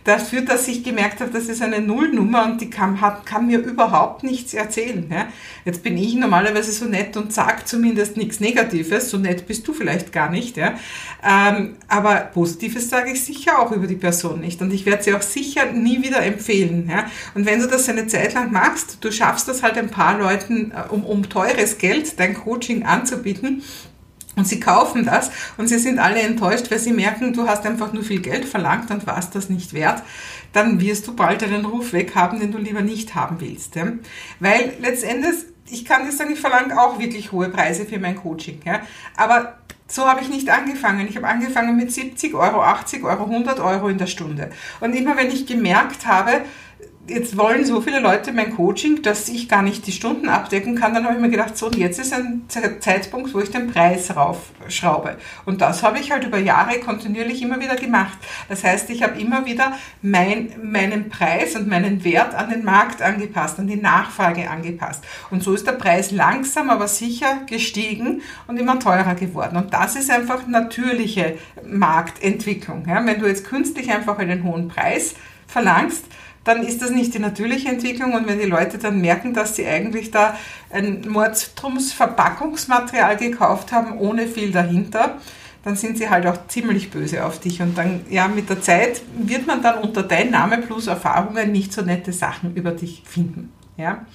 dafür, 0.06 0.42
dass 0.42 0.68
ich 0.68 0.84
gemerkt 0.84 1.20
habe, 1.20 1.30
das 1.32 1.48
ist 1.48 1.62
eine 1.62 1.80
Nullnummer 1.80 2.44
und 2.44 2.60
die 2.60 2.70
kann, 2.70 3.00
hat, 3.00 3.26
kann 3.26 3.46
mir 3.46 3.58
überhaupt 3.58 4.22
nichts 4.22 4.54
erzählen. 4.54 5.06
Ja. 5.10 5.26
Jetzt 5.64 5.82
bin 5.82 5.96
ich 5.98 6.14
normalerweise 6.14 6.72
so 6.72 6.84
nett 6.84 7.16
und 7.16 7.32
sage 7.32 7.64
zumindest 7.64 8.16
nichts 8.16 8.40
Negatives, 8.40 9.10
so 9.10 9.18
nett 9.18 9.46
bist 9.46 9.66
du 9.66 9.72
vielleicht 9.72 10.12
gar 10.12 10.30
nicht. 10.30 10.56
Ja. 10.56 10.74
Ähm, 11.24 11.76
aber 11.88 12.16
Positives 12.32 12.88
sage 12.88 13.12
ich 13.12 13.24
sicher 13.24 13.58
auch 13.58 13.72
über 13.72 13.86
die 13.86 13.96
Person 13.96 14.40
nicht 14.40 14.62
und 14.62 14.72
ich 14.72 14.86
werde 14.86 15.02
sie 15.02 15.14
auch 15.14 15.22
sicher 15.22 15.72
nie 15.72 16.02
wieder 16.02 16.22
empfehlen. 16.22 16.88
Ja. 16.88 17.06
Und 17.34 17.46
wenn 17.46 17.60
du 17.60 17.66
das 17.66 17.88
eine 17.88 18.06
Zeit 18.06 18.34
lang 18.34 18.52
machst, 18.52 18.98
du 19.00 19.10
schaffst 19.10 19.48
das 19.48 19.62
halt 19.62 19.76
ein 19.76 19.90
paar 19.90 20.18
Leuten, 20.18 20.72
äh, 20.72 20.88
um, 20.92 21.04
um 21.04 21.28
teures 21.28 21.78
Geld 21.78 22.18
dein 22.20 22.34
Coaching 22.34 22.84
anzubieten, 22.84 23.62
und 24.36 24.46
sie 24.46 24.60
kaufen 24.60 25.04
das 25.04 25.30
und 25.56 25.66
sie 25.66 25.78
sind 25.78 25.98
alle 25.98 26.20
enttäuscht, 26.20 26.70
weil 26.70 26.78
sie 26.78 26.92
merken, 26.92 27.32
du 27.32 27.48
hast 27.48 27.66
einfach 27.66 27.92
nur 27.92 28.04
viel 28.04 28.20
Geld 28.20 28.44
verlangt 28.44 28.90
und 28.90 29.06
warst 29.06 29.34
das 29.34 29.48
nicht 29.48 29.72
wert. 29.72 30.02
Dann 30.52 30.80
wirst 30.80 31.06
du 31.08 31.16
bald 31.16 31.42
einen 31.42 31.64
Ruf 31.64 31.92
weg 31.92 32.14
haben, 32.14 32.38
den 32.38 32.52
du 32.52 32.58
lieber 32.58 32.82
nicht 32.82 33.14
haben 33.14 33.40
willst. 33.40 33.74
Ja? 33.74 33.92
Weil 34.38 34.74
letztendlich, 34.80 35.36
ich 35.68 35.84
kann 35.84 36.04
dir 36.04 36.12
sagen, 36.12 36.32
ich 36.32 36.40
verlange 36.40 36.80
auch 36.80 36.98
wirklich 36.98 37.32
hohe 37.32 37.48
Preise 37.48 37.86
für 37.86 37.98
mein 37.98 38.16
Coaching. 38.16 38.60
Ja? 38.64 38.80
Aber 39.16 39.58
so 39.88 40.06
habe 40.06 40.20
ich 40.20 40.28
nicht 40.28 40.50
angefangen. 40.50 41.06
Ich 41.08 41.16
habe 41.16 41.28
angefangen 41.28 41.76
mit 41.76 41.92
70 41.92 42.34
Euro, 42.34 42.60
80 42.62 43.04
Euro, 43.04 43.24
100 43.24 43.60
Euro 43.60 43.88
in 43.88 43.98
der 43.98 44.06
Stunde. 44.06 44.50
Und 44.80 44.94
immer 44.94 45.16
wenn 45.16 45.28
ich 45.28 45.46
gemerkt 45.46 46.06
habe, 46.06 46.42
jetzt 47.08 47.36
wollen 47.36 47.64
so 47.64 47.80
viele 47.80 48.00
Leute 48.00 48.32
mein 48.32 48.54
Coaching, 48.54 49.02
dass 49.02 49.28
ich 49.28 49.48
gar 49.48 49.62
nicht 49.62 49.86
die 49.86 49.92
Stunden 49.92 50.28
abdecken 50.28 50.74
kann, 50.74 50.94
dann 50.94 51.04
habe 51.04 51.14
ich 51.14 51.20
mir 51.20 51.30
gedacht, 51.30 51.56
so, 51.56 51.70
jetzt 51.70 51.98
ist 51.98 52.12
ein 52.12 52.44
Zeitpunkt, 52.48 53.32
wo 53.34 53.40
ich 53.40 53.50
den 53.50 53.70
Preis 53.70 54.14
raufschraube. 54.14 55.16
Und 55.44 55.60
das 55.60 55.82
habe 55.82 55.98
ich 55.98 56.10
halt 56.10 56.24
über 56.24 56.38
Jahre 56.38 56.80
kontinuierlich 56.80 57.42
immer 57.42 57.60
wieder 57.60 57.76
gemacht. 57.76 58.18
Das 58.48 58.64
heißt, 58.64 58.90
ich 58.90 59.02
habe 59.02 59.20
immer 59.20 59.46
wieder 59.46 59.72
mein, 60.02 60.52
meinen 60.62 61.08
Preis 61.08 61.54
und 61.54 61.68
meinen 61.68 62.02
Wert 62.04 62.34
an 62.34 62.50
den 62.50 62.64
Markt 62.64 63.02
angepasst, 63.02 63.58
an 63.58 63.66
die 63.66 63.76
Nachfrage 63.76 64.50
angepasst. 64.50 65.04
Und 65.30 65.42
so 65.42 65.54
ist 65.54 65.66
der 65.66 65.72
Preis 65.72 66.10
langsam, 66.10 66.70
aber 66.70 66.88
sicher 66.88 67.40
gestiegen 67.46 68.22
und 68.46 68.58
immer 68.58 68.78
teurer 68.78 69.14
geworden. 69.14 69.56
Und 69.56 69.72
das 69.72 69.96
ist 69.96 70.10
einfach 70.10 70.46
natürliche 70.46 71.38
Marktentwicklung. 71.64 72.84
Ja? 72.88 73.04
Wenn 73.04 73.20
du 73.20 73.26
jetzt 73.26 73.44
künstlich 73.44 73.90
einfach 73.92 74.18
einen 74.18 74.42
hohen 74.44 74.68
Preis 74.68 75.14
verlangst, 75.46 76.04
dann 76.46 76.62
ist 76.62 76.80
das 76.80 76.90
nicht 76.90 77.12
die 77.12 77.18
natürliche 77.18 77.68
Entwicklung. 77.68 78.14
Und 78.14 78.26
wenn 78.28 78.38
die 78.38 78.46
Leute 78.46 78.78
dann 78.78 79.00
merken, 79.00 79.34
dass 79.34 79.56
sie 79.56 79.66
eigentlich 79.66 80.12
da 80.12 80.38
ein 80.70 81.02
Mordstrums 81.08 81.92
Verpackungsmaterial 81.92 83.16
gekauft 83.16 83.72
haben, 83.72 83.98
ohne 83.98 84.26
viel 84.28 84.52
dahinter, 84.52 85.18
dann 85.64 85.74
sind 85.74 85.98
sie 85.98 86.08
halt 86.08 86.24
auch 86.28 86.46
ziemlich 86.46 86.90
böse 86.90 87.26
auf 87.26 87.40
dich. 87.40 87.60
Und 87.60 87.76
dann, 87.76 88.02
ja, 88.08 88.28
mit 88.28 88.48
der 88.48 88.62
Zeit 88.62 89.02
wird 89.18 89.48
man 89.48 89.60
dann 89.60 89.78
unter 89.78 90.04
dein 90.04 90.30
Name 90.30 90.58
plus 90.58 90.86
Erfahrungen 90.86 91.50
nicht 91.50 91.72
so 91.72 91.82
nette 91.82 92.12
Sachen 92.12 92.54
über 92.54 92.70
dich 92.70 93.02
finden. 93.04 93.52
Ja. 93.76 94.06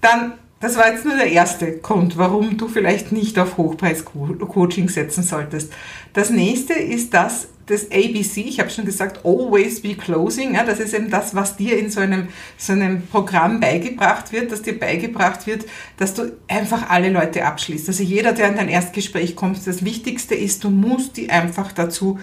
Dann 0.00 0.32
das 0.60 0.76
war 0.76 0.92
jetzt 0.92 1.06
nur 1.06 1.16
der 1.16 1.32
erste 1.32 1.78
Grund, 1.78 2.18
warum 2.18 2.58
du 2.58 2.68
vielleicht 2.68 3.12
nicht 3.12 3.38
auf 3.38 3.56
Hochpreis-Coaching 3.56 4.90
setzen 4.90 5.22
solltest. 5.22 5.72
Das 6.12 6.28
nächste 6.28 6.74
ist 6.74 7.14
das, 7.14 7.48
das 7.64 7.90
ABC, 7.90 8.42
ich 8.42 8.60
habe 8.60 8.68
schon 8.68 8.84
gesagt, 8.84 9.24
always 9.24 9.80
be 9.80 9.94
closing. 9.94 10.54
Ja, 10.54 10.64
das 10.64 10.78
ist 10.78 10.92
eben 10.92 11.08
das, 11.08 11.34
was 11.34 11.56
dir 11.56 11.78
in 11.78 11.90
so 11.90 12.00
einem, 12.00 12.28
so 12.58 12.74
einem 12.74 13.06
Programm 13.06 13.60
beigebracht 13.60 14.32
wird, 14.32 14.52
dass 14.52 14.60
dir 14.60 14.78
beigebracht 14.78 15.46
wird, 15.46 15.64
dass 15.96 16.12
du 16.12 16.32
einfach 16.46 16.90
alle 16.90 17.08
Leute 17.08 17.46
abschließt. 17.46 17.88
Also 17.88 18.02
jeder, 18.02 18.32
der 18.32 18.48
in 18.48 18.56
dein 18.56 18.68
Erstgespräch 18.68 19.36
kommt, 19.36 19.66
das 19.66 19.82
Wichtigste 19.82 20.34
ist, 20.34 20.62
du 20.64 20.68
musst 20.68 21.16
die 21.16 21.30
einfach 21.30 21.72
dazu 21.72 22.18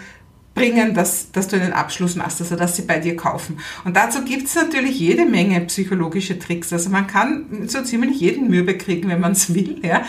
bringen, 0.58 0.94
dass, 0.94 1.32
dass 1.32 1.48
du 1.48 1.56
einen 1.56 1.74
Abschluss 1.74 2.16
machst, 2.16 2.42
also 2.42 2.56
dass 2.56 2.76
sie 2.76 2.82
bei 2.82 3.00
dir 3.00 3.16
kaufen. 3.16 3.60
Und 3.86 3.96
dazu 3.96 4.24
gibt 4.24 4.48
es 4.48 4.56
natürlich 4.56 5.00
jede 5.00 5.26
Menge 5.26 5.62
psychologische 5.62 6.40
Tricks. 6.40 6.74
Also 6.74 6.90
man 6.90 7.08
kann 7.08 7.68
so 7.68 7.82
ziemlich 7.84 8.20
jeden 8.20 8.50
Mürbe 8.50 8.78
kriegen, 8.78 9.10
wenn 9.10 9.20
man 9.20 9.34
es 9.34 9.54
will. 9.54 9.80
Ja. 9.84 10.04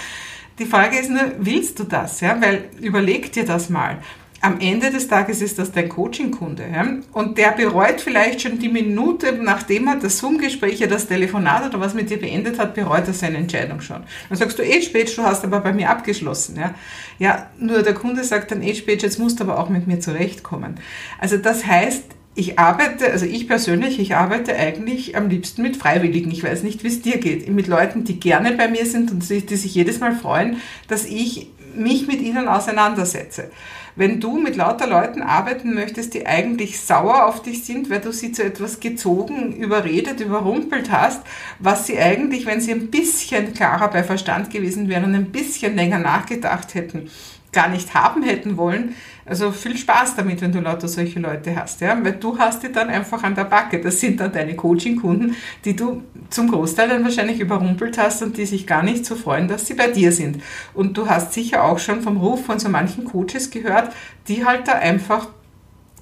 Die 0.58 0.66
Frage 0.66 0.98
ist 0.98 1.10
nur, 1.10 1.32
willst 1.38 1.78
du 1.78 1.84
das? 1.84 2.20
Ja? 2.20 2.40
Weil 2.40 2.70
überleg 2.80 3.32
dir 3.32 3.44
das 3.44 3.70
mal 3.70 3.98
am 4.40 4.60
Ende 4.60 4.90
des 4.90 5.08
Tages 5.08 5.42
ist 5.42 5.58
das 5.58 5.72
dein 5.72 5.88
Coaching-Kunde. 5.88 6.64
Ja? 6.72 6.86
Und 7.12 7.38
der 7.38 7.52
bereut 7.52 8.00
vielleicht 8.00 8.42
schon 8.42 8.58
die 8.58 8.68
Minute, 8.68 9.32
nachdem 9.32 9.88
er 9.88 9.96
das 9.96 10.18
Zoom-Gespräch, 10.18 10.78
das 10.88 11.08
Telefonat 11.08 11.66
oder 11.66 11.80
was 11.80 11.94
mit 11.94 12.10
dir 12.10 12.20
beendet 12.20 12.58
hat, 12.58 12.74
bereut 12.74 13.08
er 13.08 13.14
seine 13.14 13.38
Entscheidung 13.38 13.80
schon. 13.80 14.02
Dann 14.28 14.38
sagst 14.38 14.58
du, 14.58 14.62
Age-Page, 14.62 15.16
du 15.16 15.22
hast 15.22 15.44
aber 15.44 15.60
bei 15.60 15.72
mir 15.72 15.90
abgeschlossen. 15.90 16.56
Ja? 16.56 16.74
ja, 17.18 17.50
nur 17.58 17.82
der 17.82 17.94
Kunde 17.94 18.22
sagt 18.22 18.52
dann, 18.52 18.62
Age-Page, 18.62 19.02
jetzt 19.02 19.18
musst 19.18 19.40
du 19.40 19.44
aber 19.44 19.58
auch 19.58 19.68
mit 19.68 19.86
mir 19.86 19.98
zurechtkommen. 19.98 20.76
Also 21.18 21.36
das 21.36 21.66
heißt, 21.66 22.04
ich 22.38 22.56
arbeite, 22.56 23.10
also 23.10 23.26
ich 23.26 23.48
persönlich, 23.48 23.98
ich 23.98 24.14
arbeite 24.14 24.54
eigentlich 24.54 25.16
am 25.16 25.28
liebsten 25.28 25.60
mit 25.60 25.76
Freiwilligen. 25.76 26.30
Ich 26.30 26.44
weiß 26.44 26.62
nicht, 26.62 26.84
wie 26.84 26.88
es 26.88 27.02
dir 27.02 27.18
geht. 27.18 27.48
Mit 27.48 27.66
Leuten, 27.66 28.04
die 28.04 28.20
gerne 28.20 28.52
bei 28.52 28.68
mir 28.68 28.86
sind 28.86 29.10
und 29.10 29.28
die 29.28 29.56
sich 29.56 29.74
jedes 29.74 29.98
Mal 29.98 30.14
freuen, 30.14 30.58
dass 30.86 31.04
ich 31.04 31.48
mich 31.74 32.06
mit 32.06 32.20
ihnen 32.20 32.48
auseinandersetze. 32.48 33.50
Wenn 33.96 34.20
du 34.20 34.38
mit 34.38 34.54
lauter 34.54 34.86
Leuten 34.86 35.22
arbeiten 35.22 35.74
möchtest, 35.74 36.14
die 36.14 36.24
eigentlich 36.24 36.80
sauer 36.80 37.26
auf 37.26 37.42
dich 37.42 37.64
sind, 37.64 37.90
weil 37.90 38.00
du 38.00 38.12
sie 38.12 38.30
zu 38.30 38.44
etwas 38.44 38.78
gezogen, 38.78 39.56
überredet, 39.56 40.20
überrumpelt 40.20 40.92
hast, 40.92 41.22
was 41.58 41.86
sie 41.86 41.98
eigentlich, 41.98 42.46
wenn 42.46 42.60
sie 42.60 42.70
ein 42.70 42.92
bisschen 42.92 43.54
klarer 43.54 43.88
bei 43.88 44.04
Verstand 44.04 44.50
gewesen 44.50 44.88
wären 44.88 45.04
und 45.04 45.14
ein 45.16 45.32
bisschen 45.32 45.74
länger 45.74 45.98
nachgedacht 45.98 46.74
hätten, 46.74 47.10
gar 47.52 47.68
nicht 47.68 47.94
haben 47.94 48.22
hätten 48.22 48.56
wollen. 48.56 48.94
Also 49.24 49.52
viel 49.52 49.76
Spaß 49.76 50.16
damit, 50.16 50.40
wenn 50.40 50.52
du 50.52 50.60
lauter 50.60 50.88
solche 50.88 51.20
Leute 51.20 51.54
hast, 51.56 51.80
ja, 51.80 52.02
weil 52.02 52.12
du 52.12 52.38
hast 52.38 52.62
die 52.62 52.72
dann 52.72 52.88
einfach 52.88 53.22
an 53.22 53.34
der 53.34 53.44
Backe. 53.44 53.80
Das 53.80 54.00
sind 54.00 54.20
dann 54.20 54.32
deine 54.32 54.54
Coaching-Kunden, 54.54 55.36
die 55.64 55.76
du 55.76 56.02
zum 56.30 56.50
Großteil 56.50 56.88
dann 56.88 57.04
wahrscheinlich 57.04 57.40
überrumpelt 57.40 57.98
hast 57.98 58.22
und 58.22 58.36
die 58.36 58.46
sich 58.46 58.66
gar 58.66 58.82
nicht 58.82 59.04
so 59.04 59.16
freuen, 59.16 59.48
dass 59.48 59.66
sie 59.66 59.74
bei 59.74 59.88
dir 59.88 60.12
sind. 60.12 60.42
Und 60.72 60.96
du 60.96 61.08
hast 61.08 61.32
sicher 61.32 61.64
auch 61.64 61.78
schon 61.78 62.00
vom 62.00 62.16
Ruf 62.16 62.44
von 62.46 62.58
so 62.58 62.68
manchen 62.68 63.04
Coaches 63.04 63.50
gehört, 63.50 63.92
die 64.28 64.44
halt 64.44 64.66
da 64.66 64.72
einfach 64.72 65.28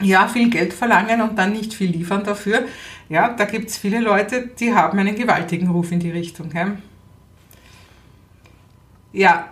ja, 0.02 0.28
viel 0.28 0.50
Geld 0.50 0.74
verlangen 0.74 1.22
und 1.22 1.38
dann 1.38 1.52
nicht 1.52 1.74
viel 1.74 1.90
liefern 1.90 2.22
dafür. 2.22 2.64
Ja, 3.08 3.30
da 3.30 3.44
gibt's 3.44 3.78
viele 3.78 4.00
Leute, 4.00 4.50
die 4.58 4.74
haben 4.74 4.98
einen 4.98 5.16
gewaltigen 5.16 5.68
Ruf 5.68 5.90
in 5.90 6.00
die 6.00 6.10
Richtung. 6.10 6.50
Ja 9.12 9.48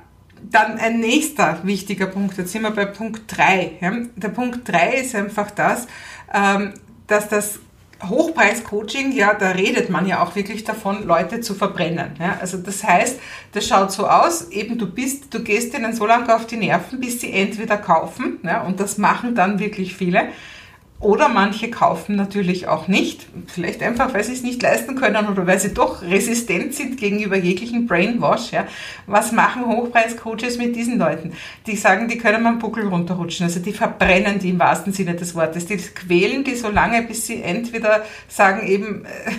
dann 0.51 0.79
ein 0.79 1.01
nächster 1.01 1.59
wichtiger 1.63 2.07
Punkt, 2.07 2.37
jetzt 2.39 2.53
sind 2.53 2.63
wir 2.63 2.71
bei 2.71 2.87
Punkt 2.87 3.23
3. 3.29 3.73
Ja. 3.81 3.93
Der 4.17 4.29
Punkt 4.29 4.69
3 4.69 4.95
ist 4.97 5.15
einfach 5.15 5.51
das, 5.51 5.87
ähm, 6.33 6.75
dass 7.07 7.29
das 7.29 7.61
Hochpreis-Coaching, 8.03 9.13
ja, 9.13 9.35
da 9.35 9.51
redet 9.51 9.89
man 9.89 10.07
ja 10.07 10.23
auch 10.23 10.37
wirklich 10.37 10.65
davon, 10.65 11.07
Leute 11.07 11.41
zu 11.41 11.55
verbrennen. 11.55 12.13
Ja. 12.19 12.39
Also 12.41 12.59
das 12.59 12.85
heißt, 12.85 13.19
das 13.53 13.67
schaut 13.67 13.93
so 13.93 14.07
aus, 14.07 14.51
eben 14.51 14.79
du 14.79 14.87
bist, 14.87 15.33
du 15.33 15.43
gehst 15.43 15.75
ihnen 15.75 15.95
so 15.95 16.07
lange 16.07 16.35
auf 16.35 16.47
die 16.47 16.57
Nerven, 16.57 17.01
bis 17.01 17.21
sie 17.21 17.33
entweder 17.33 17.77
kaufen, 17.77 18.41
ja, 18.43 18.63
und 18.63 18.81
das 18.81 18.99
machen 18.99 19.35
dann 19.35 19.59
wirklich 19.59 19.97
viele, 19.97 20.29
oder 21.05 21.29
manche 21.29 21.71
kaufen 21.71 22.17
natürlich 22.17 22.67
auch 22.67 22.89
nicht, 22.89 23.27
vielleicht 23.47 23.83
einfach, 23.83 24.15
weil 24.15 24.25
sie 24.25 24.33
es 24.33 24.43
nicht 24.43 24.63
leisten 24.63 24.97
können 24.97 25.29
oder 25.29 25.47
weil 25.47 25.61
sie 25.61 25.75
doch 25.75 26.03
resistent 26.03 26.75
sind 26.75 26.97
gegenüber 26.97 27.37
jeglichen 27.37 27.87
Brainwash. 27.87 28.53
Ja. 28.53 28.67
Was 29.07 29.31
machen 29.31 29.67
Hochpreis-Coaches 29.67 30.57
mit 30.57 30.75
diesen 30.75 30.99
Leuten? 30.99 31.35
Die 31.67 31.77
sagen, 31.77 32.09
die 32.09 32.17
können 32.17 32.47
am 32.47 32.59
Buckel 32.59 32.89
runterrutschen. 32.89 33.45
Also 33.45 33.61
die 33.61 33.73
verbrennen 33.73 34.39
die 34.39 34.51
im 34.51 34.59
wahrsten 34.59 34.95
Sinne 34.95 35.15
des 35.15 35.35
Wortes. 35.35 35.67
Die 35.67 35.77
quälen 35.77 36.43
die 36.43 36.55
so 36.55 36.71
lange, 36.71 37.03
bis 37.03 37.27
sie 37.27 37.43
entweder 37.43 38.05
sagen 38.27 38.67
eben, 38.67 39.05
äh, 39.05 39.33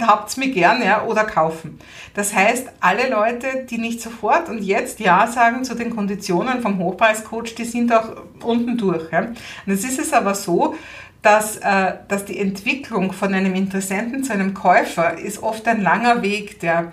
habt's 0.00 0.36
mir 0.36 0.50
gern, 0.50 0.82
ja, 0.82 1.04
oder 1.04 1.24
kaufen. 1.24 1.78
Das 2.14 2.34
heißt, 2.34 2.68
alle 2.80 3.08
Leute, 3.10 3.66
die 3.68 3.78
nicht 3.78 4.00
sofort 4.00 4.48
und 4.48 4.62
jetzt 4.62 5.00
Ja 5.00 5.26
sagen 5.26 5.64
zu 5.64 5.74
den 5.74 5.94
Konditionen 5.94 6.60
vom 6.62 6.78
Hochpreiscoach, 6.78 7.54
die 7.56 7.64
sind 7.64 7.92
auch 7.92 8.16
unten 8.42 8.78
durch. 8.78 9.10
Ja. 9.10 9.20
Und 9.20 9.36
jetzt 9.66 9.84
ist 9.84 9.98
es 9.98 10.12
aber 10.12 10.34
so, 10.34 10.74
dass, 11.22 11.56
äh, 11.58 11.94
dass 12.08 12.24
die 12.24 12.38
Entwicklung 12.38 13.12
von 13.12 13.32
einem 13.32 13.54
Interessenten 13.54 14.24
zu 14.24 14.32
einem 14.32 14.54
Käufer 14.54 15.18
ist 15.18 15.42
oft 15.42 15.66
ein 15.68 15.80
langer 15.80 16.22
Weg, 16.22 16.60
der 16.60 16.92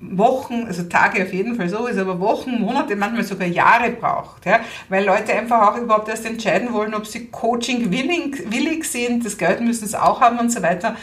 Wochen, 0.00 0.64
also 0.66 0.84
Tage 0.84 1.22
auf 1.22 1.32
jeden 1.32 1.56
Fall 1.56 1.68
so 1.68 1.86
ist, 1.86 1.98
aber 1.98 2.20
Wochen, 2.20 2.60
Monate, 2.60 2.96
manchmal 2.96 3.24
sogar 3.24 3.48
Jahre 3.48 3.90
braucht, 3.90 4.44
ja, 4.44 4.60
weil 4.88 5.04
Leute 5.04 5.32
einfach 5.32 5.68
auch 5.68 5.78
überhaupt 5.78 6.08
erst 6.08 6.26
entscheiden 6.26 6.72
wollen, 6.72 6.94
ob 6.94 7.06
sie 7.06 7.26
Coaching 7.28 7.90
willig, 7.90 8.44
willig 8.50 8.84
sind, 8.84 9.24
das 9.24 9.38
Geld 9.38 9.60
müssen 9.60 9.86
sie 9.86 10.00
auch 10.00 10.20
haben 10.20 10.38
und 10.38 10.50
so 10.50 10.62
weiter. 10.62 10.96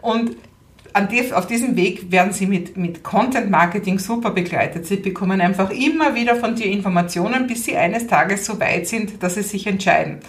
Und 0.00 0.36
die, 1.10 1.32
auf 1.32 1.46
diesem 1.46 1.76
Weg 1.76 2.12
werden 2.12 2.32
sie 2.32 2.46
mit, 2.46 2.76
mit 2.76 3.02
Content 3.02 3.50
Marketing 3.50 3.98
super 3.98 4.30
begleitet. 4.30 4.86
Sie 4.86 4.96
bekommen 4.96 5.40
einfach 5.40 5.70
immer 5.70 6.14
wieder 6.14 6.36
von 6.36 6.54
dir 6.54 6.66
Informationen, 6.66 7.46
bis 7.46 7.64
sie 7.64 7.76
eines 7.76 8.06
Tages 8.06 8.44
so 8.44 8.60
weit 8.60 8.86
sind, 8.86 9.22
dass 9.22 9.34
sie 9.34 9.42
sich 9.42 9.66
entscheiden. 9.66 10.20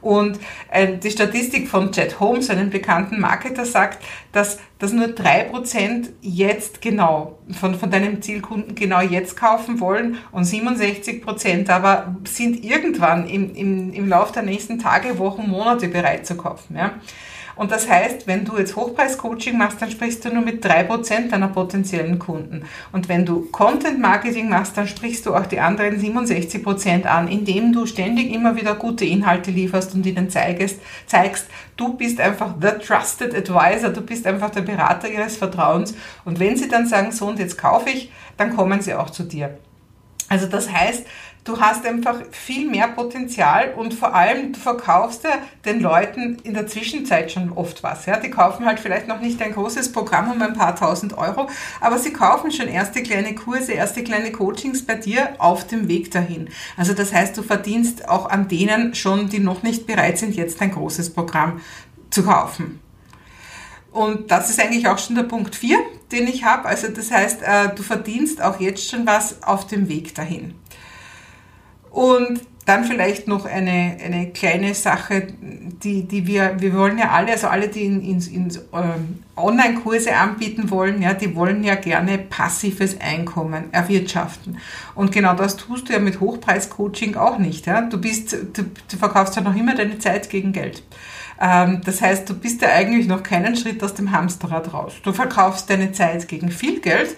Und 0.00 0.38
äh, 0.70 0.96
die 0.96 1.10
Statistik 1.10 1.68
von 1.68 1.90
Chad 1.92 2.20
Holmes, 2.20 2.50
einem 2.50 2.70
bekannten 2.70 3.20
Marketer, 3.20 3.64
sagt, 3.64 4.02
dass, 4.32 4.58
dass 4.78 4.92
nur 4.92 5.08
drei 5.08 5.44
Prozent 5.44 6.10
jetzt 6.20 6.80
genau 6.80 7.38
von, 7.58 7.74
von 7.74 7.90
deinem 7.90 8.22
Zielkunden 8.22 8.74
genau 8.74 9.00
jetzt 9.00 9.36
kaufen 9.36 9.80
wollen 9.80 10.18
und 10.30 10.44
67% 10.44 11.68
aber 11.70 12.16
sind 12.24 12.64
irgendwann 12.64 13.28
im, 13.28 13.54
im, 13.54 13.92
im 13.92 14.08
Laufe 14.08 14.34
der 14.34 14.44
nächsten 14.44 14.78
Tage, 14.78 15.18
Wochen, 15.18 15.48
Monate 15.48 15.88
bereit 15.88 16.26
zu 16.26 16.36
kaufen. 16.36 16.76
Ja? 16.76 16.92
Und 17.58 17.72
das 17.72 17.90
heißt, 17.90 18.28
wenn 18.28 18.44
du 18.44 18.56
jetzt 18.56 18.76
Hochpreis-Coaching 18.76 19.58
machst, 19.58 19.82
dann 19.82 19.90
sprichst 19.90 20.24
du 20.24 20.32
nur 20.32 20.44
mit 20.44 20.64
drei 20.64 20.84
Prozent 20.84 21.32
deiner 21.32 21.48
potenziellen 21.48 22.20
Kunden. 22.20 22.62
Und 22.92 23.08
wenn 23.08 23.26
du 23.26 23.46
Content-Marketing 23.50 24.48
machst, 24.48 24.76
dann 24.76 24.86
sprichst 24.86 25.26
du 25.26 25.34
auch 25.34 25.44
die 25.44 25.58
anderen 25.58 25.98
67 25.98 26.62
Prozent 26.62 27.06
an, 27.06 27.26
indem 27.26 27.72
du 27.72 27.84
ständig 27.84 28.32
immer 28.32 28.54
wieder 28.54 28.76
gute 28.76 29.04
Inhalte 29.04 29.50
lieferst 29.50 29.92
und 29.94 30.06
ihnen 30.06 30.30
zeigst, 30.30 30.80
zeigst, 31.06 31.48
du 31.76 31.94
bist 31.94 32.20
einfach 32.20 32.54
the 32.60 32.78
trusted 32.86 33.34
advisor, 33.34 33.90
du 33.90 34.02
bist 34.02 34.24
einfach 34.26 34.50
der 34.50 34.62
Berater 34.62 35.10
ihres 35.10 35.36
Vertrauens. 35.36 35.96
Und 36.24 36.38
wenn 36.38 36.56
sie 36.56 36.68
dann 36.68 36.86
sagen, 36.86 37.10
so 37.10 37.26
und 37.26 37.40
jetzt 37.40 37.58
kaufe 37.58 37.90
ich, 37.90 38.12
dann 38.36 38.54
kommen 38.54 38.80
sie 38.82 38.94
auch 38.94 39.10
zu 39.10 39.24
dir. 39.24 39.58
Also 40.28 40.46
das 40.46 40.70
heißt, 40.70 41.06
du 41.44 41.60
hast 41.60 41.86
einfach 41.86 42.16
viel 42.30 42.68
mehr 42.68 42.88
Potenzial 42.88 43.74
und 43.74 43.94
vor 43.94 44.14
allem 44.14 44.52
du 44.52 44.58
verkaufst 44.58 45.24
ja 45.24 45.38
den 45.64 45.80
Leuten 45.80 46.38
in 46.42 46.54
der 46.54 46.66
Zwischenzeit 46.66 47.32
schon 47.32 47.52
oft 47.52 47.82
was. 47.82 48.06
Ja? 48.06 48.18
Die 48.18 48.30
kaufen 48.30 48.66
halt 48.66 48.80
vielleicht 48.80 49.08
noch 49.08 49.20
nicht 49.20 49.40
ein 49.42 49.52
großes 49.52 49.92
Programm 49.92 50.30
um 50.30 50.42
ein 50.42 50.54
paar 50.54 50.76
tausend 50.76 51.16
Euro, 51.16 51.48
aber 51.80 51.98
sie 51.98 52.12
kaufen 52.12 52.52
schon 52.52 52.68
erste 52.68 53.02
kleine 53.02 53.34
Kurse, 53.34 53.72
erste 53.72 54.04
kleine 54.04 54.32
Coachings 54.32 54.84
bei 54.84 54.94
dir 54.94 55.30
auf 55.38 55.66
dem 55.66 55.88
Weg 55.88 56.10
dahin. 56.10 56.48
Also 56.76 56.94
das 56.94 57.12
heißt, 57.12 57.36
du 57.36 57.42
verdienst 57.42 58.08
auch 58.08 58.28
an 58.28 58.48
denen 58.48 58.94
schon, 58.94 59.28
die 59.28 59.38
noch 59.38 59.62
nicht 59.62 59.86
bereit 59.86 60.18
sind, 60.18 60.34
jetzt 60.34 60.60
ein 60.60 60.72
großes 60.72 61.14
Programm 61.14 61.60
zu 62.10 62.24
kaufen. 62.24 62.80
Und 63.90 64.30
das 64.30 64.50
ist 64.50 64.60
eigentlich 64.60 64.86
auch 64.86 64.98
schon 64.98 65.16
der 65.16 65.22
Punkt 65.24 65.56
4, 65.56 65.78
den 66.12 66.28
ich 66.28 66.44
habe. 66.44 66.66
Also 66.66 66.88
das 66.88 67.10
heißt, 67.10 67.42
äh, 67.42 67.74
du 67.74 67.82
verdienst 67.82 68.42
auch 68.42 68.60
jetzt 68.60 68.88
schon 68.88 69.06
was 69.06 69.42
auf 69.42 69.66
dem 69.66 69.88
Weg 69.88 70.14
dahin. 70.14 70.54
Und 71.90 72.40
dann 72.68 72.84
vielleicht 72.84 73.28
noch 73.28 73.46
eine, 73.46 73.96
eine 74.04 74.30
kleine 74.30 74.74
Sache, 74.74 75.28
die, 75.40 76.02
die 76.02 76.26
wir, 76.26 76.56
wir 76.58 76.74
wollen 76.74 76.98
ja 76.98 77.10
alle, 77.12 77.32
also 77.32 77.46
alle, 77.46 77.68
die 77.68 77.84
in, 77.86 78.02
in, 78.02 78.20
in 78.20 78.58
ähm, 78.74 79.24
Online-Kurse 79.36 80.14
anbieten 80.14 80.68
wollen, 80.68 81.00
ja, 81.00 81.14
die 81.14 81.34
wollen 81.34 81.64
ja 81.64 81.76
gerne 81.76 82.18
passives 82.18 83.00
Einkommen 83.00 83.72
erwirtschaften. 83.72 84.58
Und 84.94 85.12
genau 85.12 85.34
das 85.34 85.56
tust 85.56 85.88
du 85.88 85.94
ja 85.94 85.98
mit 85.98 86.20
Hochpreis-Coaching 86.20 87.16
auch 87.16 87.38
nicht. 87.38 87.66
Ja. 87.66 87.80
Du, 87.80 87.98
bist, 87.98 88.32
du, 88.32 88.64
du 88.64 88.96
verkaufst 88.98 89.36
ja 89.36 89.42
noch 89.42 89.56
immer 89.56 89.74
deine 89.74 89.98
Zeit 89.98 90.28
gegen 90.28 90.52
Geld. 90.52 90.82
Ähm, 91.40 91.80
das 91.86 92.02
heißt, 92.02 92.28
du 92.28 92.34
bist 92.34 92.60
ja 92.60 92.68
eigentlich 92.68 93.06
noch 93.06 93.22
keinen 93.22 93.56
Schritt 93.56 93.82
aus 93.82 93.94
dem 93.94 94.12
Hamsterrad 94.12 94.74
raus. 94.74 94.92
Du 95.02 95.14
verkaufst 95.14 95.70
deine 95.70 95.92
Zeit 95.92 96.28
gegen 96.28 96.50
viel 96.50 96.80
Geld, 96.80 97.16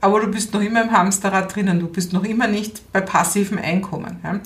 aber 0.00 0.20
du 0.20 0.28
bist 0.28 0.52
noch 0.54 0.62
immer 0.62 0.82
im 0.82 0.92
Hamsterrad 0.92 1.54
drinnen. 1.54 1.80
Du 1.80 1.88
bist 1.88 2.12
noch 2.12 2.24
immer 2.24 2.46
nicht 2.46 2.92
bei 2.92 3.00
passivem 3.00 3.58
Einkommen. 3.58 4.18
Ja? 4.22 4.40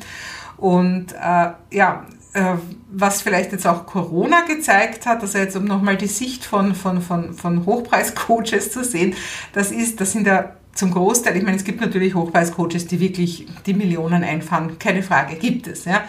Und 0.56 1.12
äh, 1.12 1.76
ja, 1.76 2.06
äh, 2.32 2.54
was 2.90 3.22
vielleicht 3.22 3.52
jetzt 3.52 3.66
auch 3.66 3.86
Corona 3.86 4.42
gezeigt 4.42 5.06
hat, 5.06 5.22
also 5.22 5.38
jetzt 5.38 5.56
um 5.56 5.64
nochmal 5.64 5.96
die 5.96 6.06
Sicht 6.06 6.44
von, 6.44 6.74
von, 6.74 7.00
von, 7.00 7.34
von 7.34 7.66
Hochpreiscoaches 7.66 8.72
zu 8.72 8.84
sehen, 8.84 9.14
das 9.52 9.70
ist, 9.70 10.00
das 10.00 10.12
sind 10.12 10.26
ja 10.26 10.52
zum 10.74 10.90
Großteil, 10.90 11.36
ich 11.36 11.44
meine, 11.44 11.56
es 11.56 11.64
gibt 11.64 11.80
natürlich 11.80 12.14
Hochpreiscoaches, 12.14 12.88
die 12.88 12.98
wirklich 12.98 13.46
die 13.66 13.74
Millionen 13.74 14.24
einfahren, 14.24 14.78
keine 14.78 15.02
Frage, 15.02 15.36
gibt 15.36 15.68
es, 15.68 15.84
ja. 15.84 16.02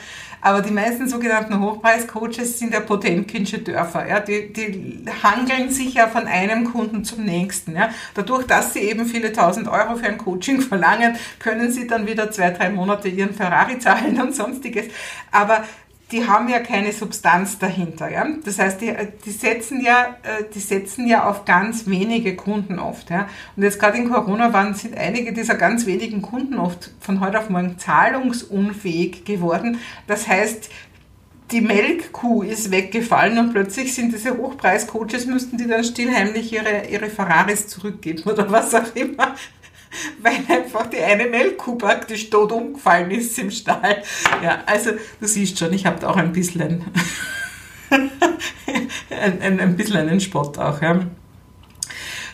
Aber 0.45 0.61
die 0.61 0.71
meisten 0.71 1.09
sogenannten 1.09 1.59
Hochpreiscoaches 1.59 2.59
sind 2.59 2.71
ja 2.71 2.79
Potemkinsche 2.79 3.57
Dörfer. 3.57 4.07
Ja? 4.07 4.19
Die, 4.19 4.53
die 4.53 5.03
hangeln 5.23 5.71
sich 5.71 5.95
ja 5.95 6.05
von 6.05 6.27
einem 6.27 6.71
Kunden 6.71 7.03
zum 7.03 7.25
nächsten. 7.25 7.75
Ja? 7.75 7.89
Dadurch, 8.13 8.45
dass 8.45 8.71
sie 8.71 8.81
eben 8.81 9.07
viele 9.07 9.33
tausend 9.33 9.67
Euro 9.67 9.95
für 9.95 10.05
ein 10.05 10.19
Coaching 10.19 10.61
verlangen, 10.61 11.17
können 11.39 11.71
sie 11.71 11.87
dann 11.87 12.05
wieder 12.05 12.29
zwei, 12.29 12.51
drei 12.51 12.69
Monate 12.69 13.07
ihren 13.07 13.33
Ferrari 13.33 13.79
zahlen 13.79 14.21
und 14.21 14.35
sonstiges. 14.35 14.85
Aber 15.31 15.63
die 16.11 16.27
haben 16.27 16.49
ja 16.49 16.59
keine 16.59 16.91
Substanz 16.91 17.57
dahinter. 17.57 18.11
Ja? 18.11 18.27
Das 18.43 18.59
heißt, 18.59 18.81
die, 18.81 18.93
die, 19.25 19.31
setzen 19.31 19.81
ja, 19.81 20.17
äh, 20.23 20.43
die 20.53 20.59
setzen 20.59 21.07
ja 21.07 21.27
auf 21.27 21.45
ganz 21.45 21.87
wenige 21.87 22.35
Kunden 22.35 22.77
oft. 22.77 23.09
Ja? 23.09 23.27
Und 23.55 23.63
jetzt 23.63 23.79
gerade 23.79 23.97
in 23.97 24.09
Corona 24.09 24.53
waren, 24.53 24.75
sind 24.75 24.95
einige 24.97 25.33
dieser 25.33 25.55
ganz 25.55 25.85
wenigen 25.85 26.21
Kunden 26.21 26.59
oft 26.59 26.91
von 26.99 27.21
heute 27.21 27.39
auf 27.39 27.49
morgen 27.49 27.77
zahlungsunfähig 27.79 29.25
geworden. 29.25 29.79
Das 30.05 30.27
heißt, 30.27 30.69
die 31.51 31.61
Melkkuh 31.61 32.43
ist 32.43 32.71
weggefallen 32.71 33.37
und 33.37 33.51
plötzlich 33.51 33.93
sind 33.93 34.13
diese 34.13 34.37
Hochpreiscoaches, 34.37 35.27
müssten 35.27 35.57
die 35.57 35.67
dann 35.67 35.83
stillheimlich 35.83 36.51
ihre, 36.51 36.87
ihre 36.89 37.09
Ferraris 37.09 37.67
zurückgeben 37.67 38.23
oder 38.29 38.51
was 38.51 38.73
auch 38.73 38.95
immer. 38.95 39.35
weil 40.21 40.39
einfach 40.47 40.87
die 40.87 40.99
eine 40.99 41.25
Melkkuh 41.25 41.75
praktisch 41.75 42.29
tot 42.29 42.51
umgefallen 42.51 43.11
ist 43.11 43.37
im 43.39 43.51
Stall. 43.51 44.03
Ja, 44.43 44.63
also 44.65 44.91
du 45.19 45.27
siehst 45.27 45.57
schon, 45.59 45.73
ich 45.73 45.85
habe 45.85 46.07
auch 46.07 46.17
ein 46.17 46.31
bisschen 46.31 46.85
ein, 47.89 49.41
ein, 49.41 49.59
ein, 49.59 49.75
bisschen 49.75 49.97
einen 49.97 50.19
Spott 50.19 50.57
auch. 50.57 50.81
Ja. 50.81 51.01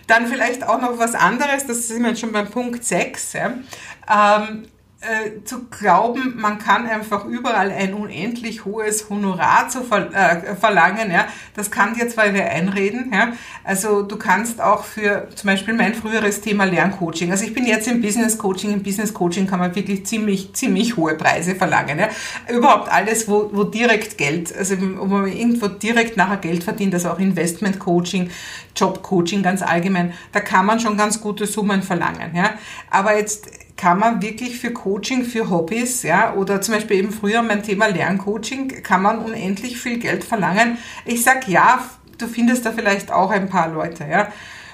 Dann 0.08 0.27
vielleicht 0.27 0.68
auch 0.68 0.82
noch 0.82 0.98
was 0.98 1.15
anderes, 1.15 1.68
das 1.68 1.88
sind 1.88 2.03
wir 2.03 2.15
schon 2.15 2.32
beim 2.32 2.50
Punkt 2.50 2.84
6. 2.84 3.34
Ja. 3.34 3.53
Ähm, 4.10 4.65
äh, 5.01 5.43
zu 5.46 5.65
glauben, 5.65 6.36
man 6.39 6.60
kann 6.60 6.86
einfach 6.86 7.25
überall 7.25 7.72
ein 7.72 7.96
unendlich 7.96 8.65
hohes 8.65 9.10
Honorar 9.10 9.67
zu 9.67 9.84
ver 9.84 10.13
äh, 10.13 10.55
verlangen, 10.55 11.10
ja, 11.10 11.25
das 11.55 11.72
kann 11.72 11.96
dir 11.96 12.08
zwar 12.08 12.31
wer 12.34 12.51
einreden, 12.51 13.12
ja, 13.12 13.34
also 13.63 14.03
du 14.03 14.17
kannst 14.17 14.62
auch 14.62 14.84
für 14.84 15.27
zum 15.34 15.48
Beispiel 15.48 15.74
mein 15.74 15.96
früheres 15.96 16.41
Thema 16.41 16.65
Lerncoaching, 16.65 17.31
also 17.31 17.43
ich 17.43 17.53
bin 17.53 17.65
jetzt 17.65 17.88
im 17.88 18.00
Business 18.00 18.38
Coaching, 18.38 18.74
im 18.74 18.84
Business 18.84 19.12
Coaching 19.12 19.48
kann 19.48 19.60
man 19.60 19.75
wirklich 19.75 20.05
ziemlich, 20.05 20.53
ziemlich 20.53 20.96
hohe 20.98 21.15
Preise 21.15 21.55
verlangen, 21.55 21.98
ja, 21.98 22.10
überhaupt 22.55 22.91
alles, 22.91 23.27
wo, 23.27 23.50
wo 23.53 23.63
direkt 23.63 24.20
Geld, 24.20 24.55
also 24.55 24.75
wo 24.79 25.05
man 25.05 25.25
irgendwo 25.25 25.67
direkt 25.67 26.15
nachher 26.15 26.38
Geld 26.38 26.63
verdient, 26.63 26.93
also 26.93 27.10
auch 27.10 27.20
Investment 27.20 27.79
Coaching, 27.79 28.29
Job 28.75 29.01
Coaching 29.01 29.41
ganz 29.41 29.63
allgemein, 29.63 30.13
da 30.31 30.41
kann 30.41 30.67
man 30.67 30.79
schon 30.79 30.96
ganz 30.96 31.20
gute 31.20 31.48
Summen 31.48 31.81
verlangen, 31.81 32.36
ja, 32.36 32.51
aber 32.91 33.17
jetzt 33.17 33.50
kann 33.82 33.98
man 33.98 34.22
wirklich 34.22 34.60
für 34.60 34.70
Coaching, 34.70 35.26
für 35.26 35.50
Hobbys, 35.50 36.04
ja, 36.04 36.36
oder 36.36 36.62
zum 36.62 36.76
Beispiel 36.76 36.98
eben 36.98 37.12
früher 37.12 37.42
mein 37.42 37.64
Thema 37.64 37.88
Lerncoaching, 37.88 38.84
kann 38.84 39.02
man 39.02 39.18
unendlich 39.18 39.82
viel 39.82 39.98
Geld 39.98 40.24
verlangen. 40.24 40.78
Ich 41.04 41.24
sag 41.24 41.48
ja, 41.48 41.84
du 42.20 42.28
findest 42.28 42.64
da 42.64 42.74
vielleicht 42.74 43.12
auch 43.12 43.32
ein 43.32 43.50
paar 43.50 43.70
Leute, 43.70 44.06
ja. 44.08 44.28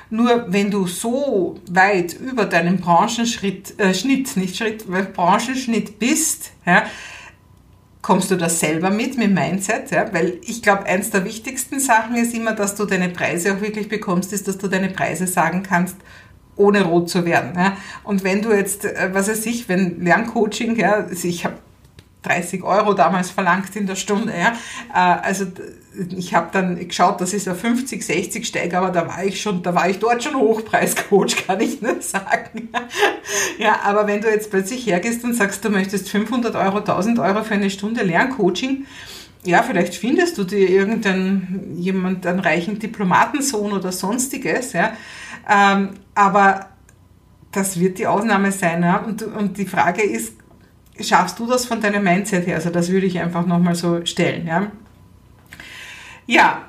Nur 0.10 0.48
wenn 0.50 0.72
du 0.72 0.88
so 0.88 1.58
weit 1.70 2.20
über 2.20 2.44
deinen 2.44 2.82
Branchenschritt, 2.82 3.80
äh, 3.80 3.94
Schnitt, 3.94 4.36
nicht 4.36 4.58
Schritt, 4.58 4.86
Branchenschnitt 5.14 6.00
bist, 6.00 6.52
ja, 6.66 6.84
kommst 8.02 8.30
du 8.30 8.36
das 8.36 8.60
selber 8.60 8.90
mit, 8.90 9.18
mit 9.18 9.34
Mindset, 9.34 9.92
ja? 9.92 10.14
weil 10.14 10.40
ich 10.42 10.62
glaube, 10.62 10.86
eins 10.86 11.12
der 11.12 11.24
wichtigsten 11.24 11.80
Sachen 11.80 12.16
ist 12.16 12.34
immer, 12.34 12.54
dass 12.54 12.76
du 12.76 12.84
deine 12.84 13.08
Preise 13.08 13.54
auch 13.54 13.62
wirklich 13.62 13.88
bekommst, 13.88 14.34
ist, 14.34 14.50
dass 14.50 14.58
du 14.58 14.68
deine 14.68 14.90
Preise 14.90 15.28
sagen 15.28 15.64
kannst 15.64 15.96
ohne 16.58 16.84
rot 16.84 17.10
zu 17.10 17.26
werden. 17.26 17.54
Ja. 17.56 17.78
Und 18.04 18.24
wenn 18.24 18.42
du 18.42 18.52
jetzt, 18.52 18.86
äh, 18.86 19.10
was 19.14 19.30
weiß 19.30 19.46
ich, 19.46 19.70
wenn 19.70 20.04
Lerncoaching, 20.04 20.76
ja, 20.76 20.94
also 20.96 21.28
ich 21.28 21.46
habe 21.46 21.56
30 22.24 22.64
Euro 22.64 22.94
damals 22.94 23.30
verlangt 23.30 23.76
in 23.76 23.88
der 23.88 23.96
Stunde, 23.96 24.34
ja, 24.38 24.54
äh, 24.94 25.22
also 25.22 25.46
ich 26.16 26.36
habe 26.36 26.50
dann 26.52 26.88
geschaut, 26.88 27.22
dass 27.22 27.34
ich 27.34 27.44
so 27.44 27.54
50, 27.54 28.06
60 28.06 28.46
steige, 28.46 28.78
aber 28.78 28.90
da 28.90 29.08
war 29.08 29.24
ich 29.24 29.42
schon, 29.42 29.64
da 29.64 29.74
war 29.74 29.90
ich 29.90 30.00
dort 30.00 30.24
schon 30.24 30.36
Hochpreiscoach, 30.36 31.36
kann 31.48 31.60
ich 31.60 31.82
nur 31.82 32.02
sagen. 32.02 32.70
Ja, 33.58 33.80
aber 33.84 34.08
wenn 34.08 34.22
du 34.22 34.30
jetzt 34.30 34.52
plötzlich 34.52 34.86
hergehst 34.86 35.24
und 35.24 35.34
sagst, 35.34 35.64
du 35.66 35.70
möchtest 35.70 36.10
500 36.10 36.56
Euro, 36.56 36.78
1000 36.78 37.20
Euro 37.20 37.44
für 37.44 37.56
eine 37.56 37.70
Stunde 37.70 38.04
Lerncoaching, 38.04 38.86
ja, 39.44 39.64
vielleicht 39.64 39.96
findest 39.96 40.38
du 40.38 40.44
dir 40.44 40.70
irgendeinen, 40.70 41.76
jemand, 41.78 42.26
einen 42.26 42.40
reichen 42.40 42.80
Diplomatensohn 42.80 43.72
oder 43.72 43.92
sonstiges, 43.92 44.74
ja, 44.74 44.94
ähm, 45.48 45.92
aber 46.16 46.68
das 47.52 47.80
wird 47.80 47.98
die 48.00 48.08
Ausnahme 48.08 48.52
sein. 48.52 48.82
Ja? 48.84 48.98
Und, 48.98 49.22
und 49.24 49.58
die 49.58 49.66
Frage 49.66 50.04
ist, 50.04 50.34
schaffst 51.00 51.40
du 51.40 51.48
das 51.48 51.66
von 51.66 51.82
deinem 51.82 52.04
Mindset 52.04 52.48
her? 52.48 52.56
Also 52.56 52.70
das 52.70 52.90
würde 52.90 53.06
ich 53.06 53.20
einfach 53.20 53.46
nochmal 53.46 53.76
so 53.76 54.06
stellen. 54.06 54.48
Ja, 54.48 54.72
ja 56.26 56.62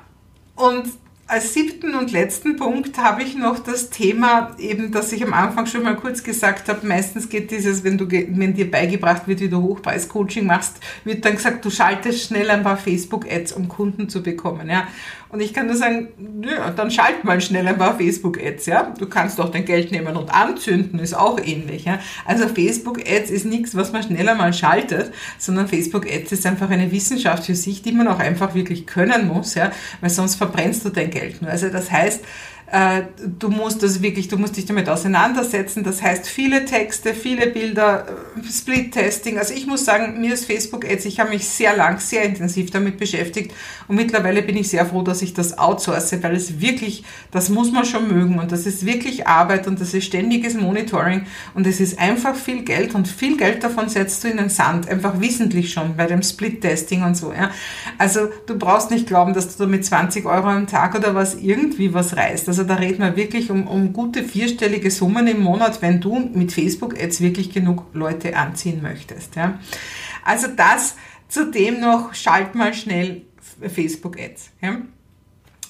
und 0.55 0.87
als 1.29 1.53
siebten 1.53 1.93
und 1.93 2.11
letzten 2.11 2.55
Punkt 2.55 2.97
habe 2.97 3.21
ich 3.21 3.37
noch 3.37 3.59
das 3.59 3.91
Thema, 3.91 4.55
eben, 4.57 4.91
das 4.91 5.11
ich 5.11 5.23
am 5.23 5.31
Anfang 5.31 5.67
schon 5.67 5.83
mal 5.83 5.95
kurz 5.95 6.23
gesagt 6.23 6.67
habe. 6.67 6.87
Meistens 6.87 7.29
geht 7.29 7.51
dieses, 7.51 7.83
wenn, 7.83 7.99
du, 7.99 8.09
wenn 8.09 8.55
dir 8.55 8.69
beigebracht 8.69 9.27
wird, 9.27 9.39
wie 9.41 9.47
du 9.47 9.61
Hochpreis-Coaching 9.61 10.47
machst, 10.47 10.77
wird 11.03 11.23
dann 11.23 11.35
gesagt, 11.35 11.63
du 11.63 11.69
schaltest 11.69 12.25
schnell 12.25 12.49
ein 12.49 12.63
paar 12.63 12.77
Facebook-Ads, 12.77 13.51
um 13.51 13.67
Kunden 13.67 14.09
zu 14.09 14.23
bekommen. 14.23 14.71
Ja? 14.71 14.87
Und 15.31 15.41
ich 15.41 15.53
kann 15.53 15.67
nur 15.67 15.75
sagen, 15.75 16.07
ja, 16.41 16.71
dann 16.71 16.89
schalt 16.89 17.23
mal 17.23 17.39
schnell 17.39 17.67
ein 17.67 17.77
paar 17.77 17.95
Facebook-Ads. 17.95 18.65
Ja? 18.65 18.91
Du 18.97 19.07
kannst 19.07 19.39
auch 19.39 19.49
dein 19.49 19.65
Geld 19.65 19.91
nehmen 19.91 20.17
und 20.17 20.33
anzünden, 20.33 20.97
ist 20.97 21.15
auch 21.15 21.39
ähnlich. 21.39 21.85
Ja? 21.85 21.99
Also 22.25 22.47
Facebook-Ads 22.47 23.29
ist 23.29 23.45
nichts, 23.45 23.75
was 23.75 23.91
man 23.91 24.01
schneller 24.01 24.33
mal 24.33 24.51
schaltet, 24.51 25.13
sondern 25.37 25.67
Facebook-Ads 25.67 26.31
ist 26.31 26.47
einfach 26.47 26.71
eine 26.71 26.91
Wissenschaft 26.91 27.45
für 27.45 27.53
sich, 27.53 27.83
die 27.83 27.91
man 27.91 28.07
auch 28.07 28.17
einfach 28.17 28.55
wirklich 28.55 28.87
können 28.87 29.27
muss, 29.27 29.53
ja? 29.53 29.71
weil 30.01 30.09
sonst 30.09 30.33
verbrennst 30.33 30.83
du 30.85 30.89
dein 30.89 31.11
Geld 31.11 31.18
nur. 31.41 31.51
Also 31.51 31.69
das 31.69 31.91
heißt, 31.91 32.23
du 33.39 33.49
musst 33.49 33.81
das 33.81 34.01
wirklich, 34.01 34.27
du 34.27 34.37
musst 34.37 34.55
dich 34.55 34.65
damit 34.65 34.89
auseinandersetzen. 34.89 35.83
Das 35.83 36.01
heißt, 36.01 36.27
viele 36.27 36.65
Texte, 36.65 37.15
viele 37.15 37.47
Bilder, 37.47 38.05
äh, 38.37 38.47
Split-Testing. 38.47 39.39
Also 39.39 39.53
ich 39.53 39.65
muss 39.65 39.85
sagen, 39.85 40.21
mir 40.21 40.33
ist 40.33 40.45
Facebook 40.45 40.85
Ads, 40.85 41.05
ich 41.05 41.19
habe 41.19 41.31
mich 41.31 41.47
sehr 41.47 41.75
lang, 41.75 41.99
sehr 41.99 42.23
intensiv 42.23 42.69
damit 42.69 42.97
beschäftigt 42.97 43.53
und 43.87 43.95
mittlerweile 43.95 44.43
bin 44.43 44.55
ich 44.55 44.69
sehr 44.69 44.85
froh, 44.85 45.01
dass 45.01 45.21
ich 45.23 45.33
das 45.33 45.57
outsource, 45.57 46.21
weil 46.21 46.35
es 46.35 46.61
wirklich, 46.61 47.03
das 47.31 47.49
muss 47.49 47.71
man 47.71 47.85
schon 47.85 48.07
mögen 48.07 48.37
und 48.37 48.51
das 48.51 48.65
ist 48.65 48.85
wirklich 48.85 49.27
Arbeit 49.27 49.65
und 49.65 49.81
das 49.81 49.93
ist 49.93 50.05
ständiges 50.05 50.53
Monitoring 50.53 51.25
und 51.55 51.65
es 51.65 51.79
ist 51.79 51.97
einfach 51.97 52.35
viel 52.35 52.63
Geld 52.63 52.93
und 52.93 53.07
viel 53.07 53.35
Geld 53.35 53.63
davon 53.63 53.89
setzt 53.89 54.23
du 54.23 54.27
in 54.27 54.37
den 54.37 54.49
Sand, 54.49 54.87
einfach 54.87 55.19
wissentlich 55.19 55.73
schon 55.73 55.97
bei 55.97 56.05
dem 56.05 56.21
Split-Testing 56.21 57.03
und 57.03 57.15
so. 57.15 57.33
Ja. 57.33 57.49
Also 57.97 58.29
du 58.45 58.57
brauchst 58.57 58.91
nicht 58.91 59.07
glauben, 59.07 59.33
dass 59.33 59.57
du 59.57 59.65
mit 59.65 59.85
20 59.85 60.25
Euro 60.25 60.47
am 60.47 60.67
Tag 60.67 60.95
oder 60.95 61.15
was 61.15 61.35
irgendwie 61.35 61.93
was 61.93 62.15
reißt. 62.15 62.47
Also 62.47 62.58
also 62.59 62.67
da 62.67 62.75
reden 62.75 62.99
wir 62.99 63.15
wirklich 63.15 63.51
um, 63.51 63.67
um 63.67 63.93
gute 63.93 64.21
vierstellige 64.21 64.91
Summen 64.91 65.27
im 65.27 65.39
Monat, 65.39 65.81
wenn 65.81 66.01
du 66.01 66.19
mit 66.19 66.51
Facebook-Ads 66.51 67.21
wirklich 67.21 67.53
genug 67.53 67.85
Leute 67.93 68.35
anziehen 68.35 68.81
möchtest. 68.81 69.37
Ja. 69.37 69.59
Also 70.25 70.47
das 70.47 70.97
zudem 71.29 71.79
noch, 71.79 72.13
schalt 72.13 72.55
mal 72.55 72.73
schnell 72.73 73.21
Facebook-Ads. 73.61 74.49
Ja. 74.61 74.81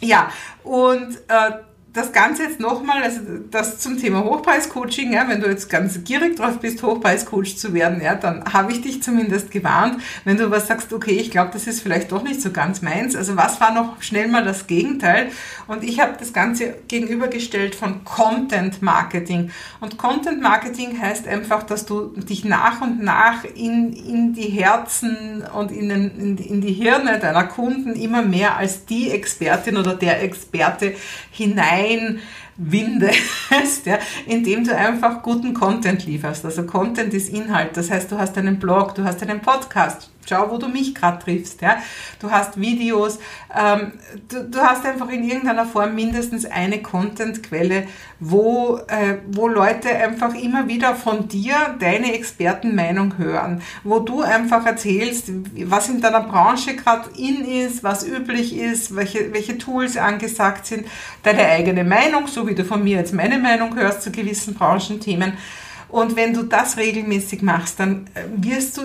ja, 0.02 0.32
und 0.64 1.16
äh, 1.28 1.52
das 1.94 2.12
Ganze 2.12 2.44
jetzt 2.44 2.60
nochmal, 2.60 3.02
also 3.02 3.22
das 3.50 3.80
zum 3.80 3.98
Thema 3.98 4.24
Hochpreiscoaching, 4.24 5.12
ja, 5.12 5.28
wenn 5.28 5.42
du 5.42 5.48
jetzt 5.48 5.70
ganz 5.70 6.04
gierig 6.04 6.36
drauf 6.36 6.60
bist, 6.60 6.84
Hochpreiscoach 6.84 7.58
zu 7.58 7.74
werden, 7.74 8.00
ja, 8.02 8.14
dann 8.14 8.46
habe 8.54 8.72
ich 8.72 8.82
dich 8.82 9.02
zumindest 9.02 9.50
gewarnt. 9.50 10.00
Wenn 10.24 10.38
du 10.38 10.52
was 10.52 10.68
sagst, 10.68 10.94
okay, 10.94 11.14
ich 11.14 11.32
glaube, 11.32 11.50
das 11.52 11.66
ist 11.66 11.82
vielleicht 11.82 12.12
doch 12.12 12.22
nicht 12.22 12.42
so 12.42 12.52
ganz 12.52 12.84
meins. 12.84 13.16
Also 13.16 13.36
was 13.38 13.60
war 13.60 13.74
noch 13.74 14.02
schnell 14.04 14.28
mal 14.28 14.44
das 14.44 14.68
Gegenteil? 14.68 15.32
Und 15.66 15.84
ich 15.84 16.00
habe 16.00 16.14
das 16.20 16.32
Ganze 16.32 16.76
gegenübergestellt 16.88 17.74
von 17.74 18.04
Content 18.04 18.84
Marketing. 18.84 19.50
Und 19.80 19.98
Content 19.98 20.42
Marketing 20.42 21.02
heißt 21.02 21.28
einfach, 21.28 21.64
dass 21.64 21.88
du 21.88 22.14
dich 22.16 22.46
nach 22.46 22.82
und 22.82 23.02
nach 23.02 23.46
in, 23.46 23.94
in 23.94 24.34
die 24.34 24.50
Herzen 24.50 25.44
und 25.56 25.72
in, 25.72 25.90
den, 25.90 26.12
in, 26.20 26.38
in 26.38 26.62
die 26.62 26.74
Hirne 26.74 27.18
deiner 27.18 27.46
Kunden 27.46 27.96
immer 27.96 28.22
mehr 28.22 28.58
als 28.58 28.86
die 28.86 29.10
Expertin 29.10 29.78
oder 29.78 29.96
der 29.96 30.22
Experte 30.22 30.94
hinein 31.32 31.79
ein 31.80 32.22
einwindest, 32.60 33.86
ja, 33.86 34.00
indem 34.28 34.64
du 34.64 34.76
einfach 34.76 35.22
guten 35.24 35.54
Content 35.54 36.06
lieferst. 36.06 36.46
Also 36.46 36.64
Content 36.64 37.14
ist 37.14 37.30
Inhalt. 37.30 37.76
Das 37.78 37.90
heißt, 37.90 38.12
du 38.12 38.18
hast 38.18 38.38
einen 38.38 38.60
Blog, 38.60 38.96
du 38.96 39.04
hast 39.04 39.22
einen 39.24 39.42
Podcast, 39.42 40.10
Schau, 40.30 40.52
wo 40.52 40.58
du 40.58 40.68
mich 40.68 40.94
gerade 40.94 41.18
triffst. 41.24 41.62
Ja? 41.62 41.78
Du 42.20 42.30
hast 42.30 42.60
Videos, 42.60 43.18
ähm, 43.58 43.94
du, 44.28 44.44
du, 44.44 44.60
hast 44.60 44.86
einfach 44.86 45.10
in 45.10 45.24
irgendeiner 45.24 45.66
Form 45.66 45.96
mindestens 45.96 46.46
eine 46.46 46.84
Content-Quelle, 46.84 47.88
wo, 48.20 48.80
äh, 48.88 49.18
wo 49.32 49.48
Leute 49.48 49.90
einfach 49.90 50.36
immer 50.36 50.68
wieder 50.68 50.94
von 50.94 51.28
dir 51.28 51.56
deine 51.80 52.14
Expertenmeinung 52.14 53.18
hören, 53.18 53.64
wo 53.84 54.00
du 54.00 54.22
einfach 54.22 54.66
erzählst, 54.68 55.32
was 55.66 55.90
in 55.90 56.00
deiner 56.00 56.22
Branche 56.22 56.76
gerade 56.76 57.10
in 57.18 57.44
ist, 57.46 57.84
was 57.84 58.06
üblich 58.06 58.56
ist, 58.56 58.96
welche, 58.96 59.34
welche 59.34 59.58
Tools 59.58 59.98
angesagt 59.98 60.68
sind, 60.68 60.86
deine 61.24 61.48
eigene 61.48 61.84
Meinung, 61.84 62.28
so 62.28 62.46
wie 62.50 62.56
du 62.56 62.66
von 62.66 62.84
mir 62.84 62.98
jetzt 62.98 63.14
meine 63.14 63.38
Meinung 63.38 63.76
hörst 63.76 64.02
zu 64.02 64.12
gewissen 64.12 64.56
Branchenthemen. 64.56 65.34
Und 65.88 66.16
wenn 66.16 66.34
du 66.34 66.44
das 66.44 66.78
regelmäßig 66.78 67.42
machst, 67.42 67.80
dann 67.80 68.06
äh, 68.14 68.22
wirst 68.36 68.78
du 68.78 68.82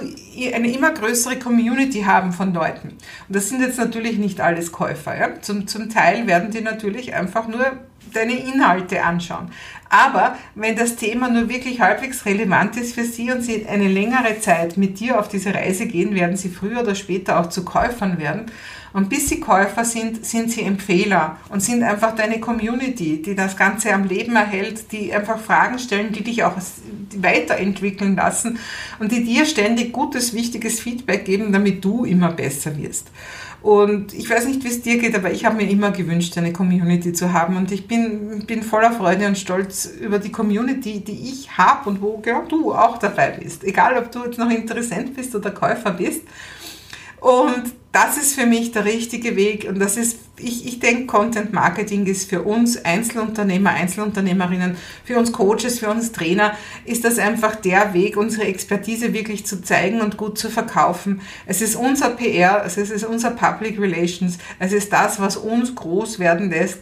eine 0.55 0.73
immer 0.73 0.91
größere 0.91 1.39
Community 1.39 2.03
haben 2.03 2.33
von 2.33 2.55
Leuten. 2.55 2.89
Und 2.89 3.37
das 3.37 3.51
sind 3.51 3.61
jetzt 3.61 3.79
natürlich 3.79 4.17
nicht 4.19 4.41
alles 4.41 4.73
Käufer. 4.73 5.17
Ja? 5.17 5.41
Zum, 5.43 5.67
zum 5.67 5.91
Teil 5.91 6.27
werden 6.27 6.51
die 6.51 6.63
natürlich 6.63 7.15
einfach 7.15 7.47
nur 7.47 7.73
deine 8.15 8.35
Inhalte 8.35 9.03
anschauen. 9.03 9.51
Aber 9.89 10.37
wenn 10.55 10.77
das 10.77 10.97
Thema 10.97 11.29
nur 11.29 11.49
wirklich 11.49 11.81
halbwegs 11.81 12.27
relevant 12.27 12.77
ist 12.77 12.95
für 12.95 13.05
Sie 13.05 13.31
und 13.31 13.43
Sie 13.43 13.67
eine 13.67 13.89
längere 13.89 14.41
Zeit 14.41 14.77
mit 14.77 14.99
dir 15.01 15.19
auf 15.19 15.29
diese 15.29 15.55
Reise 15.55 15.87
gehen, 15.87 16.15
werden 16.15 16.37
Sie 16.37 16.49
früher 16.49 16.81
oder 16.81 16.95
später 16.95 17.39
auch 17.39 17.49
zu 17.49 17.65
Käufern 17.65 18.19
werden. 18.19 18.47
Und 18.95 19.09
bis 19.09 19.29
sie 19.29 19.41
Käufer 19.41 19.85
sind, 19.85 20.25
sind 20.25 20.53
sie 20.53 20.63
Empfehler 20.63 21.39
und 21.49 21.61
sind 21.61 21.83
einfach 21.83 22.15
deine 22.15 22.39
Community, 22.39 23.21
die 23.21 23.35
das 23.35 23.57
Ganze 23.57 23.93
am 23.93 24.05
Leben 24.05 24.37
erhält, 24.37 24.93
die 24.93 25.13
einfach 25.13 25.41
Fragen 25.41 25.81
stellen, 25.81 26.13
die 26.13 26.23
dich 26.23 26.45
auch 26.45 26.55
weiterentwickeln 27.17 28.15
lassen 28.15 28.61
und 29.01 29.11
die 29.11 29.25
dir 29.25 29.47
ständig 29.47 29.93
gutes, 29.93 30.33
wichtiges 30.33 30.79
Feedback 30.79 31.25
geben, 31.25 31.51
damit 31.53 31.85
du 31.85 32.05
immer 32.05 32.31
besser 32.31 32.79
wirst. 32.79 33.11
Und 33.65 34.13
ich 34.13 34.29
weiß 34.29 34.45
nicht, 34.45 34.63
wie 34.63 34.69
es 34.69 34.83
dir 34.83 34.99
geht, 34.99 35.17
aber 35.17 35.33
ich 35.33 35.47
habe 35.47 35.57
mir 35.57 35.67
immer 35.71 35.91
gewünscht, 35.91 36.37
eine 36.37 36.53
Community 36.53 37.15
zu 37.15 37.33
haben. 37.33 37.57
Und 37.57 37.73
ich 37.73 37.89
bin, 37.89 38.45
bin 38.47 38.63
voller 38.63 38.93
Freude 38.93 39.27
und 39.27 39.39
Stolz 39.39 39.87
über 39.87 40.19
die 40.19 40.31
Community, 40.31 41.01
die 41.01 41.31
ich 41.31 41.57
habe 41.57 41.89
und 41.89 42.03
wo 42.03 42.19
genau 42.19 42.43
du 42.43 42.75
auch 42.75 42.99
dabei 42.99 43.31
bist. 43.31 43.65
Egal, 43.65 43.97
ob 43.97 44.13
du 44.13 44.27
jetzt 44.27 44.37
noch 44.37 44.51
Interessent 44.51 45.17
bist 45.17 45.35
oder 45.35 45.51
Käufer 45.51 45.93
bist. 45.93 46.21
Und 47.21 47.73
das 47.95 48.17
ist 48.17 48.35
für 48.35 48.45
mich 48.45 48.73
der 48.73 48.85
richtige 48.85 49.37
Weg. 49.37 49.67
Und 49.69 49.79
das 49.79 49.97
ist, 49.97 50.19
ich, 50.37 50.67
ich 50.67 50.81
denke, 50.81 51.07
Content 51.07 51.53
Marketing 51.53 52.07
ist 52.07 52.29
für 52.29 52.43
uns 52.43 52.85
Einzelunternehmer, 52.85 53.71
Einzelunternehmerinnen, 53.71 54.77
für 55.05 55.17
uns 55.17 55.33
Coaches, 55.33 55.79
für 55.79 55.89
uns 55.89 56.11
Trainer, 56.11 56.55
ist 56.85 57.05
das 57.05 57.19
einfach 57.21 57.55
der 57.55 57.95
Weg, 57.95 58.17
unsere 58.17 58.49
Expertise 58.49 59.13
wirklich 59.13 59.47
zu 59.47 59.63
zeigen 59.63 60.01
und 60.01 60.17
gut 60.17 60.39
zu 60.39 60.51
verkaufen. 60.51 61.21
Es 61.47 61.63
ist 61.63 61.77
unser 61.77 62.11
PR, 62.11 62.65
es 62.67 62.77
ist 62.77 63.05
unser 63.05 63.31
Public 63.31 63.81
Relations, 63.81 64.39
es 64.59 64.73
ist 64.73 64.93
das, 64.93 65.21
was 65.21 65.37
uns 65.37 65.77
groß 65.77 66.19
werden 66.19 66.51
lässt. 66.51 66.81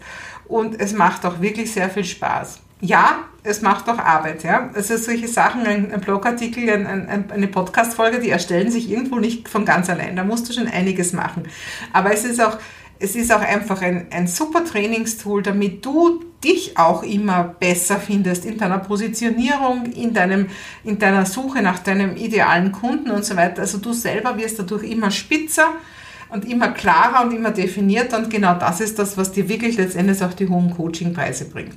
Und 0.48 0.80
es 0.80 0.94
macht 0.94 1.26
auch 1.26 1.42
wirklich 1.42 1.72
sehr 1.72 1.90
viel 1.90 2.04
Spaß 2.04 2.60
ja, 2.82 3.24
es 3.44 3.60
macht 3.60 3.88
auch 3.88 3.98
Arbeit. 3.98 4.44
Ja? 4.44 4.70
Also 4.74 4.96
solche 4.96 5.28
Sachen, 5.28 5.66
ein, 5.66 5.92
ein 5.92 6.00
Blogartikel, 6.00 6.70
ein, 6.70 6.86
ein, 6.86 7.30
eine 7.30 7.48
Podcast-Folge, 7.48 8.20
die 8.20 8.30
erstellen 8.30 8.70
sich 8.70 8.90
irgendwo 8.90 9.16
nicht 9.16 9.48
von 9.48 9.64
ganz 9.64 9.90
allein. 9.90 10.16
Da 10.16 10.24
musst 10.24 10.48
du 10.48 10.52
schon 10.52 10.68
einiges 10.68 11.12
machen. 11.12 11.44
Aber 11.92 12.12
es 12.12 12.24
ist 12.24 12.40
auch, 12.40 12.58
es 12.98 13.16
ist 13.16 13.32
auch 13.32 13.40
einfach 13.40 13.82
ein, 13.82 14.06
ein 14.10 14.28
super 14.28 14.64
Trainingstool, 14.64 15.42
damit 15.42 15.84
du 15.84 16.24
dich 16.44 16.78
auch 16.78 17.02
immer 17.02 17.54
besser 17.58 17.98
findest 17.98 18.44
in 18.44 18.58
deiner 18.58 18.78
Positionierung, 18.78 19.86
in, 19.86 20.14
deinem, 20.14 20.46
in 20.84 20.98
deiner 20.98 21.26
Suche 21.26 21.62
nach 21.62 21.80
deinem 21.80 22.16
idealen 22.16 22.70
Kunden 22.70 23.10
und 23.10 23.24
so 23.24 23.36
weiter. 23.36 23.62
Also 23.62 23.78
du 23.78 23.92
selber 23.92 24.36
wirst 24.38 24.58
dadurch 24.58 24.84
immer 24.84 25.10
spitzer 25.10 25.66
und 26.30 26.44
immer 26.44 26.68
klarer 26.68 27.24
und 27.24 27.34
immer 27.34 27.50
definierter 27.50 28.18
und 28.18 28.30
genau 28.30 28.54
das 28.54 28.80
ist 28.80 28.98
das, 28.98 29.16
was 29.16 29.32
dir 29.32 29.48
wirklich 29.48 29.76
letztendlich 29.76 30.22
auch 30.22 30.32
die 30.32 30.48
hohen 30.48 30.70
Coachingpreise 30.70 31.46
bringt. 31.46 31.74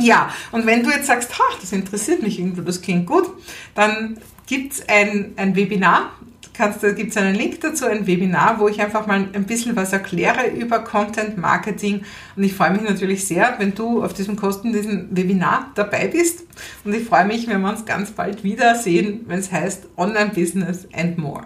Ja, 0.00 0.30
und 0.52 0.64
wenn 0.64 0.84
du 0.84 0.90
jetzt 0.90 1.06
sagst, 1.06 1.38
ha, 1.38 1.42
das 1.60 1.72
interessiert 1.72 2.22
mich 2.22 2.38
irgendwo, 2.38 2.62
das 2.62 2.80
klingt 2.82 3.06
gut, 3.06 3.26
dann 3.74 4.18
gibt's 4.46 4.82
ein, 4.88 5.32
ein 5.36 5.56
Webinar. 5.56 6.12
Kannst, 6.54 6.82
da 6.82 6.90
gibt's 6.90 7.16
einen 7.16 7.36
Link 7.36 7.60
dazu, 7.60 7.86
ein 7.86 8.08
Webinar, 8.08 8.58
wo 8.58 8.66
ich 8.66 8.80
einfach 8.80 9.06
mal 9.06 9.28
ein 9.32 9.44
bisschen 9.44 9.76
was 9.76 9.92
erkläre 9.92 10.48
über 10.48 10.80
Content 10.80 11.38
Marketing. 11.38 12.02
Und 12.34 12.42
ich 12.42 12.54
freue 12.54 12.72
mich 12.72 12.82
natürlich 12.82 13.26
sehr, 13.26 13.54
wenn 13.58 13.74
du 13.74 14.02
auf 14.02 14.12
diesem 14.12 14.34
kostenlosen 14.34 15.08
Webinar 15.12 15.70
dabei 15.76 16.08
bist. 16.08 16.44
Und 16.84 16.94
ich 16.94 17.04
freue 17.04 17.26
mich, 17.26 17.46
wenn 17.46 17.60
wir 17.60 17.68
uns 17.68 17.84
ganz 17.84 18.10
bald 18.10 18.42
wiedersehen, 18.42 19.24
wenn 19.28 19.38
es 19.38 19.52
heißt 19.52 19.86
Online 19.96 20.30
Business 20.30 20.88
and 20.92 21.16
More. 21.18 21.44